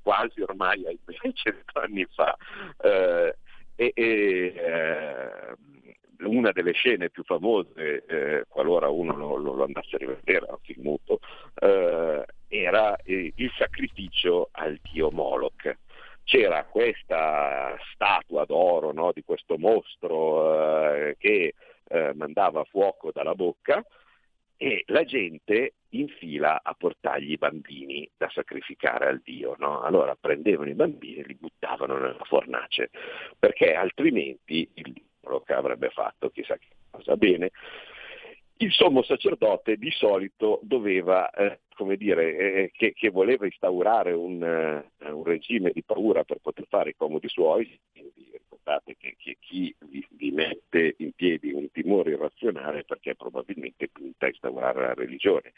quasi 0.03 0.41
ormai 0.41 0.87
ai 0.87 0.99
cento 1.35 1.79
anni 1.79 2.07
fa. 2.11 2.37
Eh, 2.83 3.37
e, 3.75 3.93
e 3.95 5.57
una 6.25 6.53
delle 6.53 6.73
scene 6.73 7.11
più 7.11 7.23
famose, 7.25 8.05
eh, 8.07 8.45
qualora 8.49 8.89
uno 8.89 9.15
lo, 9.17 9.37
lo, 9.37 9.65
andasse 9.65 9.97
a 9.97 9.99
rivedere, 9.99 10.47
a 10.47 10.59
film 10.63 10.83
muto, 10.83 11.21
eh, 11.61 12.25
era 12.49 12.97
eh, 12.97 13.33
il 13.35 13.53
sacrificio 13.57 14.49
al 14.53 14.79
dio 14.93 15.11
Moloch. 15.11 15.77
C'era 16.25 16.65
questa 16.65 17.77
statua 17.93 18.45
d'oro 18.45 18.93
no, 18.93 19.11
di 19.13 19.23
questo 19.25 19.59
mostro 19.59 20.95
eh, 20.95 21.17
che 21.19 21.55
eh, 21.89 22.13
mandava 22.15 22.65
fuoco 22.65 23.11
dalla 23.13 23.35
bocca 23.35 23.85
e 24.57 24.85
la 24.87 25.03
gente 25.03 25.75
in 25.91 26.07
fila 26.07 26.61
a 26.63 26.75
portargli 26.75 27.33
i 27.33 27.37
bambini 27.37 28.09
da 28.17 28.31
sacrificare 28.33 29.09
al 29.09 29.21
Dio. 29.23 29.57
No? 29.59 29.83
Allora 29.83 30.17
prendevano 30.19 30.71
i 30.71 30.75
bambini 30.75 31.17
e 31.17 31.25
li 31.25 31.35
buttavano 31.35 31.99
nella 31.99 32.25
fornace, 32.25 32.91
perché 33.39 33.75
altrimenti 33.75 34.71
il 34.75 35.02
che 35.41 35.53
avrebbe 35.55 35.91
fatto 35.91 36.31
chissà 36.31 36.57
che 36.57 36.69
cosa. 36.91 37.17
Bene, 37.17 37.51
il 38.63 38.73
sommo 38.73 39.03
sacerdote 39.03 39.77
di 39.77 39.91
solito 39.91 40.61
doveva, 40.63 41.31
eh, 41.31 41.61
come 41.75 41.97
dire, 41.97 42.37
eh, 42.37 42.71
che, 42.73 42.93
che, 42.93 43.11
voleva 43.11 43.45
instaurare 43.45 44.13
un, 44.13 44.41
uh, 44.41 45.17
un, 45.17 45.25
regime 45.25 45.73
di 45.73 45.83
paura 45.83 46.23
per 46.23 46.39
poter 46.41 46.67
fare 46.69 46.91
i 46.91 46.97
comodi 46.97 47.29
suoi, 47.29 47.79
quindi 47.93 48.31
ricordate 48.33 48.97
che, 48.97 49.17
che 49.19 49.37
chi 49.41 49.75
vi, 49.89 50.07
vi, 50.11 50.31
mette 50.31 50.95
in 50.99 51.13
piedi 51.13 51.53
un 51.53 51.71
timore 51.73 52.13
irrazionale 52.13 52.85
perché 52.85 53.17
probabilmente 53.17 53.89
punta 53.89 54.27
a 54.27 54.29
instaurare 54.29 54.81
la 54.81 54.95
religione, 54.95 55.53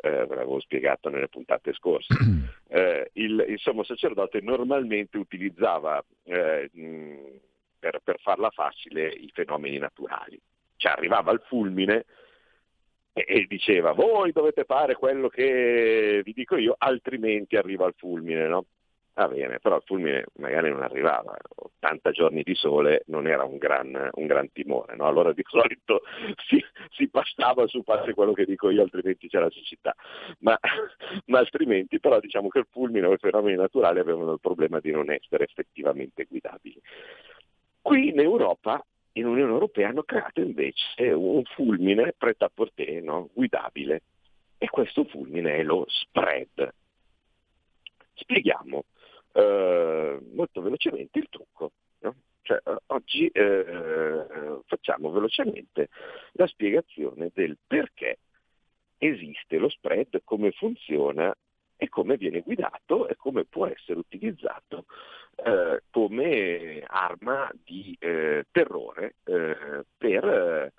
eh, 0.00 0.10
ve 0.10 0.34
l'avevo 0.34 0.60
spiegato 0.60 1.08
nelle 1.08 1.28
puntate 1.28 1.72
scorse. 1.72 2.14
Eh, 2.66 3.10
il, 3.12 3.44
il, 3.50 3.58
sommo 3.60 3.84
sacerdote 3.84 4.40
normalmente 4.40 5.16
utilizzava 5.16 6.04
eh, 6.24 6.68
mh, 6.72 7.18
per, 7.84 8.00
per 8.02 8.18
farla 8.20 8.48
facile 8.48 9.08
i 9.08 9.30
fenomeni 9.34 9.76
naturali, 9.76 10.40
cioè 10.76 10.92
arrivava 10.92 11.30
al 11.30 11.42
fulmine 11.46 12.06
e 13.12 13.44
diceva 13.46 13.92
voi 13.92 14.32
dovete 14.32 14.64
fare 14.64 14.94
quello 14.94 15.28
che 15.28 16.22
vi 16.24 16.32
dico 16.32 16.56
io, 16.56 16.74
altrimenti 16.78 17.56
arriva 17.56 17.86
il 17.86 17.94
fulmine, 17.96 18.46
no? 18.48 18.64
Va 19.16 19.28
bene, 19.28 19.60
però 19.60 19.76
il 19.76 19.82
fulmine 19.84 20.24
magari 20.38 20.70
non 20.70 20.82
arrivava, 20.82 21.36
80 21.54 22.10
giorni 22.10 22.42
di 22.42 22.54
sole 22.56 23.04
non 23.06 23.28
era 23.28 23.44
un 23.44 23.58
gran, 23.58 24.10
un 24.12 24.26
gran 24.26 24.50
timore, 24.50 24.96
no? 24.96 25.06
allora 25.06 25.32
di 25.32 25.44
solito 25.46 26.02
si, 26.48 26.60
si, 26.90 27.08
passava 27.08 27.64
su 27.68 27.82
fare 27.84 28.12
quello 28.12 28.32
che 28.32 28.44
dico 28.44 28.70
io, 28.70 28.82
altrimenti 28.82 29.28
c'era 29.28 29.48
siccità, 29.50 29.94
ma, 30.40 30.58
ma 31.26 31.38
altrimenti 31.38 32.00
però 32.00 32.18
diciamo 32.18 32.48
che 32.48 32.58
il 32.58 32.66
fulmine 32.68 33.06
o 33.06 33.12
i 33.12 33.18
fenomeni 33.18 33.56
naturali 33.56 34.00
avevano 34.00 34.32
il 34.32 34.40
problema 34.40 34.80
di 34.80 34.90
non 34.90 35.08
essere 35.10 35.44
effettivamente 35.44 36.24
guidabili. 36.24 36.80
Qui 37.84 38.08
in 38.08 38.18
Europa 38.18 38.82
in 39.12 39.26
Unione 39.26 39.52
Europea 39.52 39.88
hanno 39.88 40.04
creato 40.04 40.40
invece 40.40 41.12
un 41.12 41.44
fulmine 41.44 42.14
pret-à-porter 42.16 43.02
no? 43.02 43.28
guidabile 43.34 44.04
e 44.56 44.70
questo 44.70 45.04
fulmine 45.04 45.56
è 45.56 45.62
lo 45.62 45.84
spread. 45.86 46.72
Spieghiamo 48.14 48.84
eh, 49.32 50.18
molto 50.32 50.62
velocemente 50.62 51.18
il 51.18 51.26
trucco. 51.28 51.72
No? 51.98 52.14
Cioè, 52.40 52.62
eh, 52.64 52.76
oggi 52.86 53.26
eh, 53.26 54.60
facciamo 54.64 55.10
velocemente 55.10 55.90
la 56.32 56.46
spiegazione 56.46 57.32
del 57.34 57.58
perché 57.66 58.20
esiste 58.96 59.58
lo 59.58 59.68
spread, 59.68 60.22
come 60.24 60.52
funziona 60.52 61.36
e 61.84 61.88
come 61.88 62.16
viene 62.16 62.40
guidato 62.40 63.08
e 63.08 63.16
come 63.16 63.44
può 63.44 63.66
essere 63.66 63.98
utilizzato 63.98 64.86
eh, 65.36 65.82
come 65.90 66.82
arma 66.86 67.50
di 67.62 67.96
eh, 67.98 68.46
terrore 68.50 69.16
eh, 69.24 69.84
per 69.96 70.24
eh, 70.24 70.72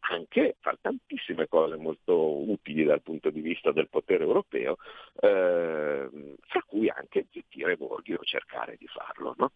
anche 0.00 0.56
fare 0.60 0.78
tantissime 0.80 1.46
cose 1.48 1.76
molto 1.76 2.40
utili 2.48 2.84
dal 2.84 3.02
punto 3.02 3.30
di 3.30 3.40
vista 3.40 3.70
del 3.72 3.88
potere 3.88 4.24
europeo, 4.24 4.76
ehm, 5.20 6.34
fra 6.40 6.62
cui 6.66 6.88
anche 6.88 7.26
zittire 7.30 7.76
borghi 7.76 8.14
o 8.14 8.20
cercare 8.22 8.76
di 8.78 8.86
farlo. 8.86 9.34
No? 9.36 9.52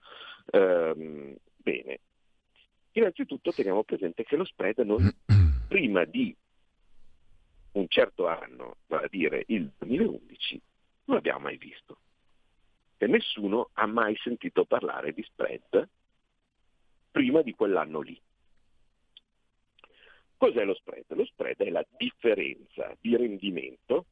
Ehm, 0.50 1.34
bene, 1.56 2.00
innanzitutto 2.92 3.52
teniamo 3.52 3.84
presente 3.84 4.22
che 4.22 4.36
lo 4.36 4.44
spread 4.44 4.78
non, 4.80 5.10
prima 5.66 6.04
di 6.04 6.34
un 7.72 7.86
certo 7.88 8.26
anno, 8.28 8.76
vale 8.86 9.06
a 9.06 9.08
dire 9.10 9.44
il 9.48 9.70
2011, 9.78 10.60
non 11.04 11.16
l'abbiamo 11.16 11.40
mai 11.40 11.56
visto. 11.56 11.98
E 12.96 13.06
nessuno 13.06 13.70
ha 13.74 13.86
mai 13.86 14.16
sentito 14.16 14.64
parlare 14.64 15.12
di 15.12 15.22
spread 15.22 15.88
prima 17.10 17.42
di 17.42 17.54
quell'anno 17.54 18.00
lì. 18.00 18.20
Cos'è 20.36 20.64
lo 20.64 20.74
spread? 20.74 21.04
Lo 21.08 21.24
spread 21.24 21.56
è 21.58 21.70
la 21.70 21.84
differenza 21.96 22.94
di 23.00 23.16
rendimento 23.16 24.06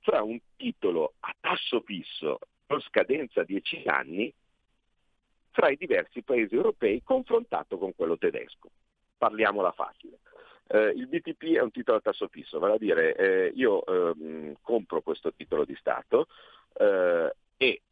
fra 0.00 0.22
un 0.22 0.38
titolo 0.56 1.14
a 1.20 1.34
tasso 1.38 1.80
fisso 1.80 2.38
con 2.66 2.80
scadenza 2.80 3.42
10 3.42 3.82
anni 3.86 4.32
fra 5.50 5.70
i 5.70 5.76
diversi 5.76 6.22
paesi 6.22 6.54
europei 6.54 7.02
confrontato 7.02 7.78
con 7.78 7.94
quello 7.94 8.16
tedesco. 8.16 8.70
Parliamola 9.18 9.72
facile. 9.72 10.18
Eh, 10.72 10.92
il 10.94 11.08
BTP 11.08 11.56
è 11.56 11.60
un 11.60 11.72
titolo 11.72 11.98
a 11.98 12.00
tasso 12.00 12.28
fisso, 12.28 12.60
vale 12.60 12.74
a 12.74 12.78
dire 12.78 13.16
eh, 13.16 13.52
io 13.56 13.84
eh, 13.84 14.56
compro 14.62 15.00
questo 15.00 15.32
titolo 15.32 15.64
di 15.64 15.74
Stato 15.74 16.28
eh, 16.74 17.34
e 17.56 17.82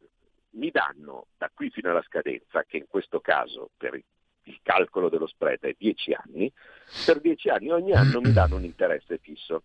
mi 0.51 0.71
danno 0.71 1.25
da 1.37 1.51
qui 1.53 1.69
fino 1.71 1.89
alla 1.89 2.01
scadenza, 2.03 2.63
che 2.63 2.77
in 2.77 2.85
questo 2.87 3.19
caso 3.19 3.71
per 3.75 4.01
il 4.43 4.59
calcolo 4.63 5.09
dello 5.09 5.27
spread 5.27 5.59
è 5.59 5.75
10 5.77 6.13
anni, 6.13 6.49
per 7.05 7.19
10 7.19 7.49
anni 7.49 7.69
ogni 7.69 7.91
anno 7.91 8.21
mi 8.21 8.31
danno 8.31 8.55
un 8.55 8.63
interesse 8.63 9.17
fisso. 9.17 9.63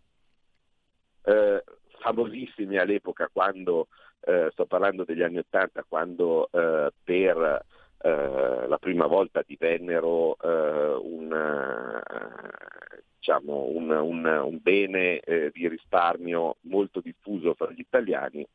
Eh, 1.22 1.62
famosissimi 2.00 2.78
all'epoca 2.78 3.30
quando, 3.32 3.86
eh, 4.22 4.48
sto 4.50 4.66
parlando 4.66 5.04
degli 5.04 5.22
anni 5.22 5.38
80, 5.38 5.84
quando 5.86 6.48
per 6.50 7.64
eh, 8.04 8.66
la 8.68 8.76
prima 8.76 9.06
volta 9.06 9.42
divennero 9.46 10.36
eh, 10.36 10.94
un, 11.00 11.32
eh, 11.32 13.02
diciamo, 13.16 13.64
un, 13.68 13.88
un, 13.88 14.26
un, 14.26 14.58
bene 14.60 15.20
eh, 15.20 15.50
di 15.50 15.66
risparmio 15.68 16.58
molto 16.64 17.00
diffuso 17.00 17.54
fra 17.54 17.70
gli 17.70 17.80
italiani. 17.80 18.46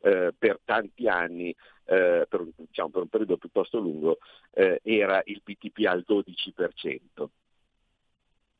Per 0.00 0.60
tanti 0.64 1.06
anni, 1.08 1.54
per, 1.84 2.46
diciamo, 2.56 2.88
per, 2.88 3.02
un 3.02 3.08
periodo 3.08 3.36
piuttosto 3.36 3.78
lungo, 3.78 4.16
era 4.50 5.20
il 5.26 5.42
BTP 5.44 5.84
al 5.86 6.06
12%. 6.08 7.26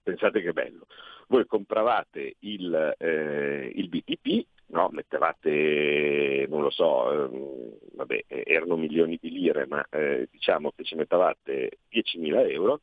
Pensate 0.02 0.42
che 0.42 0.52
bello. 0.52 0.86
Voi 1.28 1.46
compravate 1.46 2.36
il, 2.40 2.94
il 2.98 3.88
BTP, 3.88 4.46
no? 4.70 4.88
mettevate, 4.90 6.46
non 6.48 6.62
lo 6.62 6.70
so, 6.70 7.12
ehm, 7.12 7.72
vabbè, 7.94 8.24
erano 8.26 8.76
milioni 8.76 9.18
di 9.20 9.30
lire, 9.30 9.66
ma 9.66 9.84
eh, 9.90 10.28
diciamo 10.30 10.72
che 10.74 10.84
ci 10.84 10.94
mettevate 10.94 11.78
10.000 11.90 12.50
euro 12.50 12.80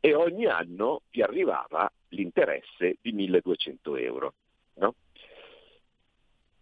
e 0.00 0.14
ogni 0.14 0.46
anno 0.46 1.02
vi 1.10 1.22
arrivava 1.22 1.90
l'interesse 2.08 2.96
di 3.00 3.14
1.200 3.14 4.00
euro. 4.00 4.34
No? 4.74 4.94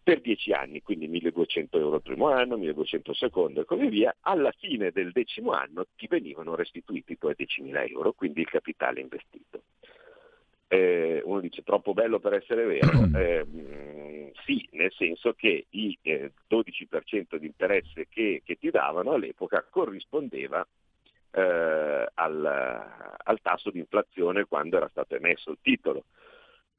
Per 0.03 0.21
10 0.21 0.53
anni, 0.53 0.83
quindi 0.83 1.09
1.200 1.09 1.67
euro 1.73 1.97
il 1.97 2.03
primo 2.03 2.29
anno, 2.29 2.57
1.200 2.57 3.11
il 3.11 3.17
secondo 3.17 3.61
e 3.61 3.65
così 3.65 3.87
via, 3.89 4.15
alla 4.21 4.53
fine 4.53 4.91
del 4.91 5.13
decimo 5.13 5.53
anno 5.53 5.87
ti 5.97 6.07
venivano 6.09 6.55
restituiti 6.55 7.13
i 7.13 7.19
tuoi 7.19 7.35
10.000 7.39 7.91
euro, 7.91 8.13
quindi 8.13 8.41
il 8.41 8.49
capitale 8.49 9.01
investito 9.01 9.63
eh, 10.73 11.21
uno 11.25 11.41
dice 11.41 11.65
troppo 11.65 11.93
bello 11.93 12.21
per 12.21 12.35
essere 12.35 12.65
vero, 12.65 13.09
eh, 13.19 13.45
sì, 14.45 14.67
nel 14.73 14.93
senso 14.93 15.35
che 15.35 15.67
il 15.71 15.99
eh, 16.03 16.33
12% 16.49 17.37
di 17.37 17.47
interesse 17.47 18.07
che, 18.09 18.43
che, 18.45 18.57
ti 18.57 18.71
davano 18.71 19.13
all'epoca 19.13 19.65
corrispondeva 19.69 20.67
eh, 21.33 22.09
al, 22.15 22.45
al, 23.17 23.41
tasso 23.41 23.71
di 23.71 23.79
inflazione 23.79 24.45
quando 24.45 24.77
era 24.77 24.89
stato 24.89 25.15
emesso 25.15 25.51
il 25.51 25.59
titolo. 25.61 26.05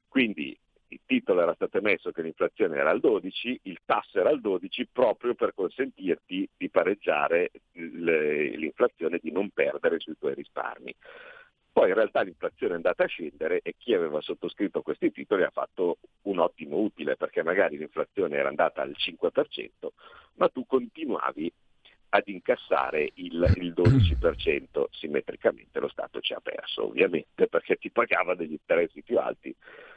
Quindi 0.08 0.56
il 0.88 1.00
titolo 1.06 1.40
era 1.40 1.54
stato 1.54 1.78
emesso 1.78 2.12
che 2.12 2.22
l'inflazione 2.22 2.76
era 2.76 2.90
al 2.90 3.00
12, 3.00 3.60
il 3.62 3.78
tasso 3.84 4.20
era 4.20 4.28
al 4.28 4.40
12 4.40 4.88
proprio 4.92 5.34
per 5.34 5.54
consentirti 5.54 6.48
di 6.56 6.68
pareggiare 6.68 7.50
l'inflazione 7.72 9.16
e 9.16 9.20
di 9.22 9.32
non 9.32 9.48
perdere 9.50 9.98
sui 9.98 10.16
tuoi 10.18 10.34
risparmi. 10.34 10.94
Poi 11.72 11.88
in 11.88 11.94
realtà 11.94 12.20
l'inflazione 12.20 12.74
è 12.74 12.76
andata 12.76 13.04
a 13.04 13.08
scendere 13.08 13.60
e 13.62 13.74
chi 13.78 13.94
aveva 13.94 14.20
sottoscritto 14.20 14.82
questi 14.82 15.10
titoli 15.10 15.42
ha 15.42 15.50
fatto 15.50 15.98
un 16.22 16.38
ottimo 16.38 16.76
utile 16.76 17.16
perché 17.16 17.42
magari 17.42 17.78
l'inflazione 17.78 18.36
era 18.36 18.48
andata 18.48 18.82
al 18.82 18.94
5%, 18.94 19.88
ma 20.34 20.48
tu 20.48 20.66
continuavi 20.66 21.50
ad 22.10 22.28
incassare 22.28 23.10
il, 23.14 23.52
il 23.56 23.72
12% 23.76 24.84
simmetricamente, 24.90 25.80
lo 25.80 25.88
Stato 25.88 26.20
ci 26.20 26.34
ha 26.34 26.40
perso 26.40 26.86
ovviamente 26.86 27.46
perché 27.46 27.76
ti 27.76 27.90
pagava 27.90 28.34
degli 28.34 28.52
interessi 28.52 29.02
più 29.02 29.18
alti 29.18 29.54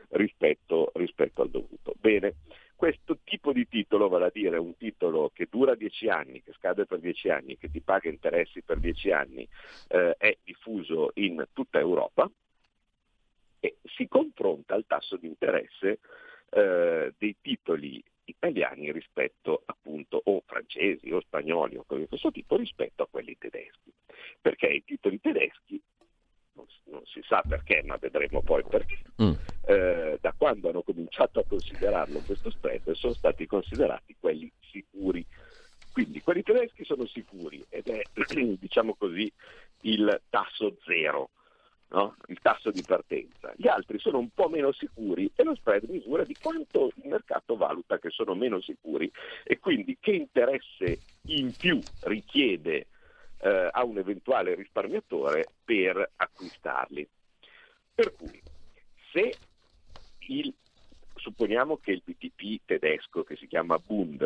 rispetto, 0.10 0.92
rispetto 0.96 1.42
al 1.42 1.50
dovuto. 1.50 1.94
Bene, 2.00 2.36
questo 2.76 3.20
tipo 3.24 3.54
di 3.54 3.68
titolo, 3.68 4.10
vale 4.10 4.26
a 4.26 4.32
dire 4.34 4.58
un 4.58 4.76
titolo 4.78 5.32
che 5.34 5.48
dura 5.50 5.76
dieci 5.76 6.10
anni, 6.10 6.42
che 6.44 6.54
scade 6.54 6.86
per 6.86 7.00
dieci 7.00 7.30
anni, 7.30 7.58
che 7.58 7.72
ti 7.72 7.82
paga 7.82 8.10
interessi 8.10 8.62
per 8.62 8.80
dieci 8.80 9.12
anni, 9.12 9.48
eh, 9.88 10.16
è 10.18 10.38
diffuso 10.44 11.12
in 11.16 11.46
tutta 11.54 11.80
Europa 11.80 12.30
e 13.60 13.78
si 13.84 14.08
confronta 14.08 14.76
al 14.76 14.86
tasso 14.86 15.16
di 15.16 15.28
interesse 15.28 16.00
eh, 16.50 17.14
dei 17.18 17.36
titoli 17.42 18.04
italiani 18.26 18.92
rispetto 18.92 19.62
appunto 19.66 20.22
o 20.24 20.42
francesi 20.46 21.12
o 21.12 21.22
spagnoli 21.22 21.78
o 21.78 21.84
cose 21.86 22.02
di 22.02 22.08
questo 22.08 22.32
tipo 22.32 22.56
rispetto 22.56 23.04
a 23.04 23.08
quelli 23.10 23.38
tedeschi. 23.38 23.92
Perché 24.42 24.68
i 24.68 24.84
titoli 24.84 25.20
tedeschi 25.22 25.82
non, 26.56 26.66
non, 26.86 27.02
si 27.06 27.22
sa 27.24 27.42
perché, 27.48 27.84
ma 27.86 27.98
vedremo 27.98 28.42
poi 28.42 28.64
perché, 28.64 29.02
mm. 29.22 29.32
eh, 29.68 30.18
da 30.20 30.34
quando 30.38 30.70
hanno 30.70 30.82
cominciato 30.82 31.40
a 31.40 31.46
considerarlo 31.48 32.20
questo 32.22 32.50
spread 32.50 32.92
sono 32.92 33.14
stati 33.14 33.46
considerati 33.46 34.16
quelli 34.20 34.52
sicuri. 34.60 35.26
Quindi 35.92 36.22
quelli 36.22 36.44
tedeschi 36.44 36.84
sono 36.84 37.06
sicuri 37.06 37.64
ed 37.70 37.88
è, 37.88 38.02
diciamo 38.60 38.96
così, 38.96 39.32
il 39.82 40.22
tasso 40.30 40.76
zero, 40.86 41.30
no? 41.90 42.16
il 42.28 42.40
tasso 42.42 42.72
di 42.72 42.84
partenza. 42.86 43.54
Gli 43.56 43.68
altri 43.68 44.00
sono 44.00 44.18
un 44.18 44.30
po' 44.30 44.50
meno 44.50 44.72
sicuri 44.72 45.32
e 45.36 45.44
lo 45.44 45.56
spread 45.56 45.84
misura 45.90 46.24
di 46.24 46.36
quanto 46.42 46.92
il 46.96 47.08
mercato 47.08 47.56
valuta 47.56 48.00
che 48.00 48.10
sono 48.10 48.36
meno 48.36 48.60
sicuri 48.62 49.10
e 49.44 49.60
quindi 49.60 49.98
che 50.00 50.12
interesse 50.12 51.00
in 51.28 51.54
più 51.56 51.80
richiede 52.04 52.88
eh, 53.46 53.70
a 53.72 53.84
un 53.84 54.00
eventuale 54.00 54.56
risparmiatore 54.56 55.46
per 55.64 56.12
acquistarli. 56.16 57.08
Per 57.94 58.16
cui, 58.16 58.42
se 59.12 59.36
il, 60.28 60.52
supponiamo 61.14 61.78
che 61.78 61.92
il 61.92 62.02
BTP 62.04 62.62
tedesco, 62.66 63.24
che 63.24 63.36
si 63.36 63.46
chiama 63.46 63.78
Bund, 63.78 64.22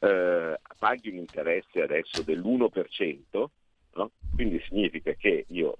eh, 0.00 0.58
paghi 0.78 1.10
un 1.10 1.16
interesse 1.16 1.82
adesso 1.82 2.22
dell'1%, 2.22 3.44
no? 3.94 4.10
quindi 4.34 4.58
significa 4.66 5.12
che 5.12 5.44
io 5.48 5.76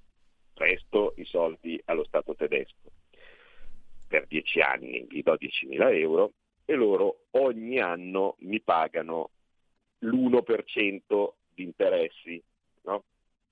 presto 0.52 1.14
i 1.16 1.24
soldi 1.24 1.80
allo 1.86 2.04
Stato 2.04 2.34
tedesco 2.34 2.90
per 4.06 4.26
10 4.26 4.60
anni, 4.60 5.06
gli 5.08 5.22
do 5.22 5.32
10.000 5.32 5.94
euro 5.94 6.32
e 6.66 6.74
loro 6.74 7.24
ogni 7.30 7.80
anno 7.80 8.36
mi 8.40 8.60
pagano 8.60 9.30
l'1% 10.00 11.32
di 11.54 11.62
interessi. 11.62 12.42
No? 12.84 13.04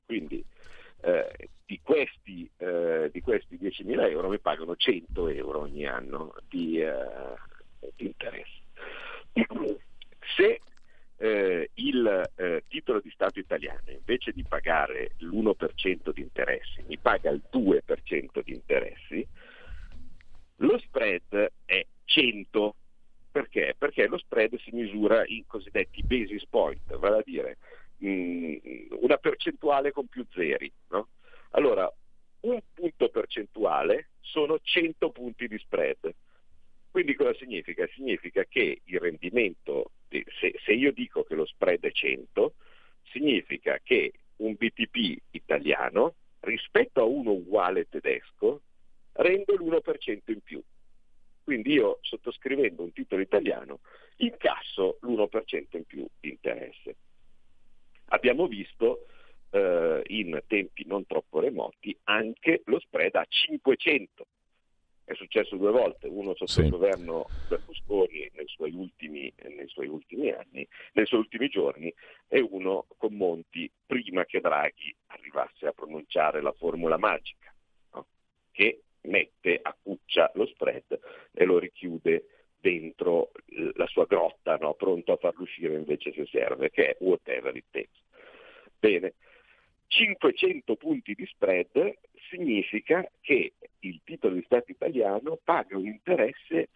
Quindi 0.07 0.45
eh, 1.03 1.49
di, 1.65 1.81
questi, 1.83 2.51
eh, 2.57 3.09
di, 3.13 3.21
questi, 3.21 3.57
10.000 3.57 4.11
euro 4.11 4.29
mi 4.29 4.39
pagano 4.39 4.77
100 4.77 5.29
euro 5.29 5.61
ogni 5.61 5.87
anno 5.87 6.35
di, 6.49 6.81
eh, 6.81 7.37
di 7.97 8.07
interessi. 8.07 8.61
Se 10.37 10.61
eh, 11.17 11.71
il 11.75 12.31
eh, 12.37 12.65
titolo 12.69 13.01
di 13.01 13.11
Stato 13.11 13.39
italiano 13.39 13.91
invece 13.91 14.33
di 14.33 14.43
pagare 14.43 15.13
l'1% 15.19 16.13
di 16.13 16.23
interessi 16.23 16.83
mi 16.87 16.97
paga 16.99 17.31
il 17.31 17.43
2% 17.53 18.43
di 18.43 18.53
interessi, 18.53 19.27
lo 20.57 20.79
spread 20.79 21.53
è 21.65 21.87
100 22.05 22.75
perché? 23.31 23.75
Perché 23.79 24.07
lo 24.07 24.19
spread 24.19 24.59
si 24.61 24.71
misura 24.73 25.23
in 25.27 25.47
cosiddetti 25.47 26.03
basis 26.03 26.47
point, 26.47 26.97
vale 26.97 27.19
a 27.19 27.23
dire 27.25 27.59
mh, 28.01 28.09
mm, 28.09 28.57
una 29.01 29.17
percentuale 29.17 29.93
con 29.93 30.07
più 30.07 30.27
zeri. 30.33 30.71
No? 30.89 31.09
Allora, 31.51 31.91
un 32.41 32.61
punto 32.73 33.09
percentuale 33.09 34.11
sono 34.21 34.59
100 34.61 35.11
punti 35.11 35.47
di 35.49 35.59
spread. 35.59 36.15
Quindi 36.91 37.15
cosa 37.15 37.35
significa? 37.35 37.87
Significa 37.95 38.45
che 38.45 38.81
il 38.85 38.99
rendimento, 38.99 39.93
se, 40.09 40.55
se 40.65 40.73
io 40.73 40.93
dico 40.93 41.23
che 41.23 41.35
lo 41.35 41.47
spread 41.47 41.85
è 41.85 41.93
100, 41.93 42.55
significa 43.11 43.79
che 43.83 44.13
un 44.37 44.55
BTP 44.55 45.21
italiano 45.31 46.15
rispetto 46.41 47.01
a 47.01 47.05
uno 47.05 47.33
uguale 47.33 47.89
tedesco 47.89 48.63
rende 49.13 49.55
l'1% 49.55 50.19
in 50.27 50.41
più. 50.41 50.63
Quindi 51.45 51.73
io 51.73 51.99
sottoscrivendo 52.03 52.83
un 52.83 52.93
titolo 52.93 53.21
italiano 53.21 53.81
incasso 54.17 54.99
l'1% 55.03 55.77
in 55.77 55.85
più 55.85 56.07
di 56.19 56.31
interesse. 56.31 56.97
Abbiamo 58.13 58.47
visto 58.47 59.07
eh, 59.51 60.03
in 60.07 60.41
tempi 60.47 60.85
non 60.87 61.07
troppo 61.07 61.41
remoti 61.41 61.97
anche 62.05 62.63
lo 62.67 62.79
spread 62.79 63.15
a 63.15 63.25
500. 63.29 64.27
È 65.05 65.15
successo 65.15 65.57
due 65.57 65.73
volte, 65.73 66.07
uno 66.07 66.35
sotto 66.35 66.53
sì. 66.53 66.61
il 66.61 66.71
governo 66.71 67.27
Berlusconi 67.49 68.31
nei 68.35 68.47
suoi, 68.47 68.73
ultimi, 68.73 69.33
nei 69.43 69.67
suoi 69.67 69.89
ultimi 69.89 70.31
anni, 70.31 70.67
nei 70.93 71.07
suoi 71.07 71.21
ultimi 71.21 71.49
giorni, 71.49 71.93
e 72.29 72.41
uno 72.41 72.87
con 72.97 73.15
Monti 73.15 73.69
prima 73.85 74.25
che 74.25 74.41
Draghi 74.41 74.95
arrivasse 75.07 75.67
a 75.67 75.73
pronunciare 75.73 76.41
la 76.41 76.53
formula 76.53 76.97
magica, 76.97 77.53
no? 77.95 78.07
che 78.53 78.83
mette 79.03 79.59
a 79.61 79.77
cuccia 79.81 80.31
lo 80.35 80.47
spread 80.47 81.01
e 81.33 81.45
lo 81.45 81.59
richiude 81.59 82.40
dentro 82.61 83.33
la 83.75 83.87
sua 83.87 84.07
grotta, 84.07 84.57
no? 84.57 84.75
pronto 84.75 85.13
a 85.13 85.17
farlo 85.17 85.43
uscire 85.43 85.75
invece 85.75 86.13
se 86.13 86.27
serve, 86.27 86.71
che 86.71 86.91
è 86.91 86.97
whatever 87.01 87.57
it 87.57 87.65
takes. 87.71 87.99
Bene, 88.79 89.15
500 89.87 90.77
punti 90.77 91.15
di 91.15 91.27
spread 91.27 91.95
significa 92.31 93.09
che 93.21 93.55
il 93.81 94.01
titolo 94.05 94.35
di 94.35 94.43
Stato 94.45 94.71
italiano 94.71 95.39
paga 95.43 95.77
un 95.77 95.87
interesse 95.87 96.69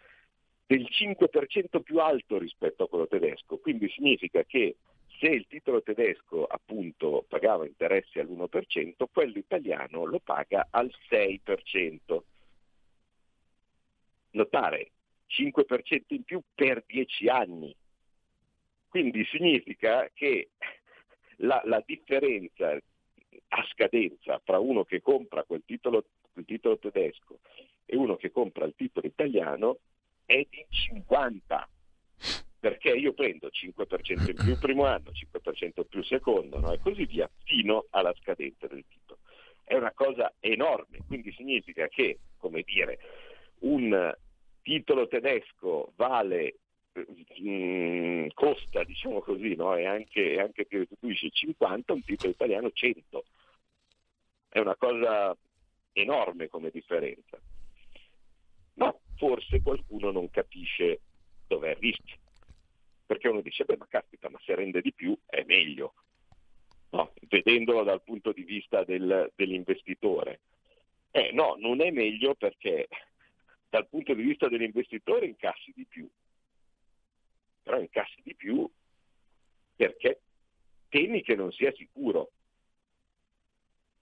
del 0.66 0.88
5% 0.90 1.80
più 1.82 1.98
alto 2.00 2.38
rispetto 2.38 2.84
a 2.84 2.88
quello 2.88 3.06
tedesco, 3.06 3.58
quindi 3.58 3.88
significa 3.90 4.42
che 4.44 4.76
se 5.18 5.26
il 5.26 5.46
titolo 5.46 5.82
tedesco 5.82 6.44
appunto 6.44 7.24
pagava 7.28 7.66
interessi 7.66 8.18
all'1%, 8.18 9.04
quello 9.12 9.38
italiano 9.38 10.04
lo 10.04 10.18
paga 10.18 10.66
al 10.70 10.92
6%. 11.08 12.22
Notare, 14.30 14.90
5% 15.36 16.02
in 16.08 16.22
più 16.22 16.40
per 16.54 16.84
10 16.86 17.28
anni. 17.28 17.74
Quindi 18.88 19.24
significa 19.24 20.08
che 20.12 20.50
la, 21.38 21.60
la 21.64 21.82
differenza 21.84 22.78
a 23.48 23.66
scadenza 23.72 24.40
tra 24.44 24.58
uno 24.58 24.84
che 24.84 25.00
compra 25.00 25.42
quel 25.44 25.62
titolo, 25.64 26.04
quel 26.32 26.44
titolo 26.44 26.78
tedesco 26.78 27.40
e 27.84 27.96
uno 27.96 28.16
che 28.16 28.30
compra 28.30 28.64
il 28.64 28.74
titolo 28.76 29.06
italiano 29.06 29.78
è 30.24 30.46
di 30.48 30.64
50 30.68 31.68
perché 32.64 32.90
io 32.90 33.12
prendo 33.12 33.48
5% 33.48 34.30
in 34.30 34.36
più 34.36 34.52
il 34.52 34.58
primo 34.58 34.86
anno, 34.86 35.10
5% 35.10 35.72
in 35.74 35.86
più 35.86 35.98
il 35.98 36.06
secondo 36.06 36.58
no? 36.58 36.72
e 36.72 36.78
così 36.78 37.04
via 37.04 37.28
fino 37.44 37.86
alla 37.90 38.14
scadenza 38.22 38.66
del 38.66 38.84
titolo. 38.88 39.20
È 39.62 39.74
una 39.74 39.92
cosa 39.92 40.32
enorme, 40.40 41.00
quindi 41.06 41.30
significa 41.32 41.88
che, 41.88 42.20
come 42.38 42.62
dire, 42.62 42.98
un 43.60 44.14
titolo 44.64 45.06
tedesco 45.06 45.92
vale, 45.94 46.56
mm, 47.40 48.26
costa, 48.34 48.82
diciamo 48.82 49.20
così, 49.20 49.54
no? 49.54 49.76
e 49.76 49.86
anche, 49.86 50.40
anche 50.40 50.64
ti 50.64 50.78
restituisce 50.78 51.30
50, 51.30 51.92
un 51.92 52.02
titolo 52.02 52.32
italiano 52.32 52.72
100. 52.72 53.24
È 54.48 54.58
una 54.58 54.74
cosa 54.74 55.36
enorme 55.92 56.48
come 56.48 56.70
differenza. 56.70 57.38
Ma 58.74 58.92
forse 59.16 59.62
qualcuno 59.62 60.10
non 60.10 60.28
capisce 60.30 61.00
dov'è 61.46 61.70
il 61.70 61.76
rischio 61.76 62.16
perché 63.06 63.28
uno 63.28 63.40
dice, 63.40 63.64
beh 63.64 63.76
ma 63.76 63.86
caspita, 63.88 64.28
ma 64.28 64.38
se 64.44 64.54
rende 64.54 64.80
di 64.80 64.92
più 64.92 65.16
è 65.26 65.44
meglio, 65.46 65.94
no? 66.90 67.12
vedendolo 67.28 67.82
dal 67.82 68.02
punto 68.02 68.32
di 68.32 68.42
vista 68.42 68.82
del, 68.84 69.30
dell'investitore. 69.34 70.40
Eh 71.10 71.30
no, 71.32 71.54
non 71.58 71.80
è 71.80 71.90
meglio 71.90 72.34
perché 72.34 72.88
dal 73.68 73.88
punto 73.88 74.14
di 74.14 74.22
vista 74.22 74.48
dell'investitore 74.48 75.26
incassi 75.26 75.72
di 75.74 75.84
più, 75.86 76.08
però 77.62 77.80
incassi 77.80 78.20
di 78.22 78.34
più 78.34 78.68
perché 79.76 80.20
temi 80.88 81.22
che 81.22 81.34
non 81.34 81.50
sia 81.52 81.72
sicuro. 81.72 82.30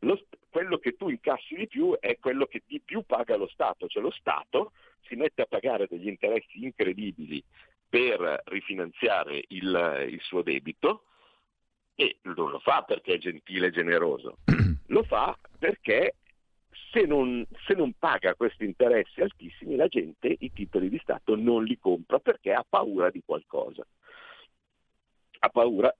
Lo, 0.00 0.20
quello 0.50 0.78
che 0.78 0.96
tu 0.96 1.08
incassi 1.08 1.54
di 1.54 1.68
più 1.68 1.96
è 1.98 2.18
quello 2.18 2.46
che 2.46 2.62
di 2.66 2.80
più 2.80 3.02
paga 3.04 3.36
lo 3.36 3.48
Stato, 3.48 3.86
cioè 3.86 4.02
lo 4.02 4.10
Stato 4.10 4.72
si 5.02 5.14
mette 5.14 5.42
a 5.42 5.46
pagare 5.46 5.86
degli 5.86 6.08
interessi 6.08 6.64
incredibili 6.64 7.42
per 7.88 8.42
rifinanziare 8.46 9.44
il, 9.48 10.06
il 10.10 10.20
suo 10.22 10.42
debito 10.42 11.04
e 11.94 12.18
non 12.22 12.50
lo 12.50 12.58
fa 12.58 12.82
perché 12.82 13.14
è 13.14 13.18
gentile 13.18 13.68
e 13.68 13.70
generoso, 13.70 14.38
lo 14.88 15.02
fa 15.04 15.38
perché 15.58 16.16
se 16.92 17.06
non, 17.06 17.44
se 17.66 17.74
non, 17.74 17.94
paga 17.98 18.34
questi 18.34 18.64
interessi 18.64 19.22
altissimi 19.22 19.76
la 19.76 19.88
gente 19.88 20.36
i 20.38 20.52
titoli 20.52 20.90
di 20.90 20.98
Stato 20.98 21.34
non 21.34 21.64
li 21.64 21.78
compra 21.78 22.18
perché 22.18 22.52
ha 22.52 22.64
paura 22.68 23.10
di 23.10 23.22
qualcosa. 23.24 23.84
Ha 25.40 25.48
paura 25.48 25.94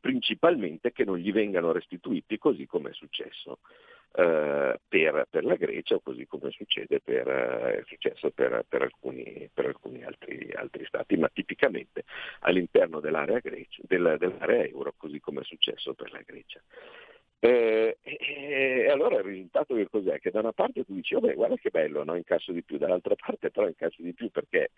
principalmente 0.00 0.92
che 0.92 1.04
non 1.04 1.18
gli 1.18 1.32
vengano 1.32 1.72
restituiti 1.72 2.38
così 2.38 2.66
come 2.66 2.90
è 2.90 2.92
successo 2.92 3.60
eh, 4.16 4.78
per, 4.86 5.26
per, 5.28 5.44
la 5.44 5.56
Grecia, 5.56 5.98
così 6.00 6.26
come 6.26 6.50
succede 6.50 7.00
per, 7.00 7.28
eh, 7.28 7.78
è 7.78 7.82
successo 7.86 8.30
per, 8.30 8.64
per 8.68 8.82
alcuni, 8.82 9.48
alcuni 9.54 10.04
altri, 10.04 10.50
altri, 10.54 10.84
stati, 10.86 11.16
ma 11.16 11.28
tipicamente 11.28 12.04
all'interno 12.40 13.00
dell'area, 13.00 13.38
Grecia, 13.40 13.82
del, 13.86 14.16
dell'area 14.18 14.64
euro, 14.64 14.94
così 14.96 15.18
come 15.20 15.40
è 15.40 15.44
successo 15.44 15.94
per 15.94 16.12
la 16.12 16.20
Grecia. 16.24 16.60
Eh, 17.44 17.98
e, 18.00 18.88
allora 18.90 19.16
il 19.16 19.24
risultato 19.24 19.74
che 19.74 19.86
cos'è? 19.90 20.18
Che 20.18 20.30
da 20.30 20.40
una 20.40 20.52
parte 20.52 20.82
tu 20.82 20.94
dici, 20.94 21.14
oh 21.14 21.20
beh, 21.20 21.34
guarda 21.34 21.56
che 21.56 21.68
bello, 21.68 22.02
no? 22.02 22.14
incasso 22.14 22.52
di 22.52 22.62
più, 22.62 22.78
dall'altra 22.78 23.14
parte 23.16 23.50
però 23.50 23.66
incasso 23.66 24.00
di 24.00 24.14
più 24.14 24.30
perché 24.30 24.70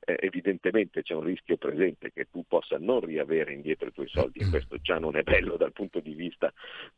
eh, 0.00 0.16
evidentemente 0.20 1.02
c'è 1.02 1.12
un 1.12 1.24
rischio 1.24 1.58
presente 1.58 2.12
che 2.12 2.28
tu 2.30 2.44
possa 2.48 2.78
non 2.78 3.00
riavere 3.00 3.52
indietro 3.52 3.88
i 3.88 3.92
tuoi 3.92 4.08
soldi 4.08 4.38
e 4.38 4.48
questo 4.48 4.78
già 4.80 4.98
non 4.98 5.16
è 5.16 5.22
bello 5.22 5.56
dal 5.56 5.72
punto 5.72 6.00
di 6.00 6.14
vista 6.14 6.50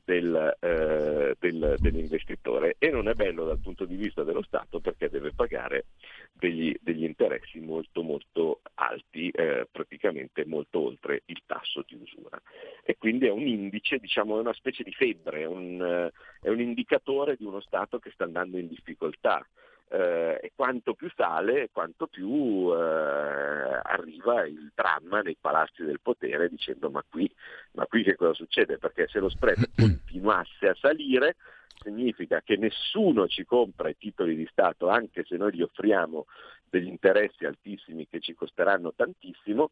del, 0.05 0.57
eh, 0.61 1.35
del, 1.39 1.75
dell'investitore 1.79 2.77
e 2.79 2.91
non 2.91 3.09
è 3.09 3.15
bello 3.15 3.47
dal 3.47 3.59
punto 3.59 3.85
di 3.85 3.97
vista 3.97 4.23
dello 4.23 4.43
Stato 4.43 4.79
perché 4.79 5.09
deve 5.09 5.33
pagare 5.33 5.87
degli, 6.33 6.75
degli 6.81 7.05
interessi 7.05 7.61
molto 7.61 8.03
molto 8.03 8.61
alti, 8.75 9.31
eh, 9.31 9.67
praticamente 9.71 10.45
molto 10.45 10.81
oltre 10.81 11.23
il 11.27 11.43
tasso 11.47 11.85
di 11.87 11.95
usura. 11.95 12.41
E 12.85 12.97
quindi 12.97 13.27
è 13.27 13.31
un 13.31 13.47
indice, 13.47 13.99
diciamo, 13.99 14.37
è 14.37 14.41
una 14.41 14.53
specie 14.53 14.83
di 14.83 14.93
febbre, 15.17 15.41
è 15.41 15.47
un, 15.47 16.11
è 16.41 16.49
un 16.49 16.61
indicatore 16.61 17.37
di 17.37 17.45
uno 17.45 17.61
Stato 17.61 17.99
che 17.99 18.11
sta 18.13 18.25
andando 18.25 18.59
in 18.59 18.69
difficoltà. 18.69 19.45
eh, 19.89 20.41
e 20.43 20.53
quanto 20.55 20.95
più 20.95 21.09
sale, 21.15 21.71
quanto 21.73 22.09
più 22.09 22.73
eh, 22.73 23.81
arriva 23.83 24.45
il 24.45 24.73
dramma 24.75 25.21
nei 25.21 25.37
palazzi 25.41 25.85
del 25.85 26.01
potere 26.03 26.49
dicendo 26.49 26.91
ma 26.91 27.05
qui, 27.09 27.31
ma 27.73 27.87
qui 27.87 28.03
che 28.03 28.17
cosa 28.17 28.33
succede? 28.35 28.79
Perché 28.79 29.07
se 29.09 29.21
lo 29.21 29.29
spread 29.29 29.71
continuasse 29.77 30.69
a 30.69 30.75
salire 30.75 31.37
significa 31.83 32.41
che 32.41 32.57
nessuno 32.57 33.29
ci 33.29 33.45
compra 33.45 33.89
i 33.89 33.97
titoli 33.97 34.35
di 34.35 34.49
Stato 34.51 34.89
anche 34.89 35.25
se 35.25 35.37
noi 35.37 35.55
gli 35.55 35.63
offriamo 35.63 36.27
degli 36.69 36.89
interessi 36.89 37.45
altissimi 37.45 38.09
che 38.09 38.19
ci 38.19 38.35
costeranno 38.35 38.93
tantissimo 38.93 39.71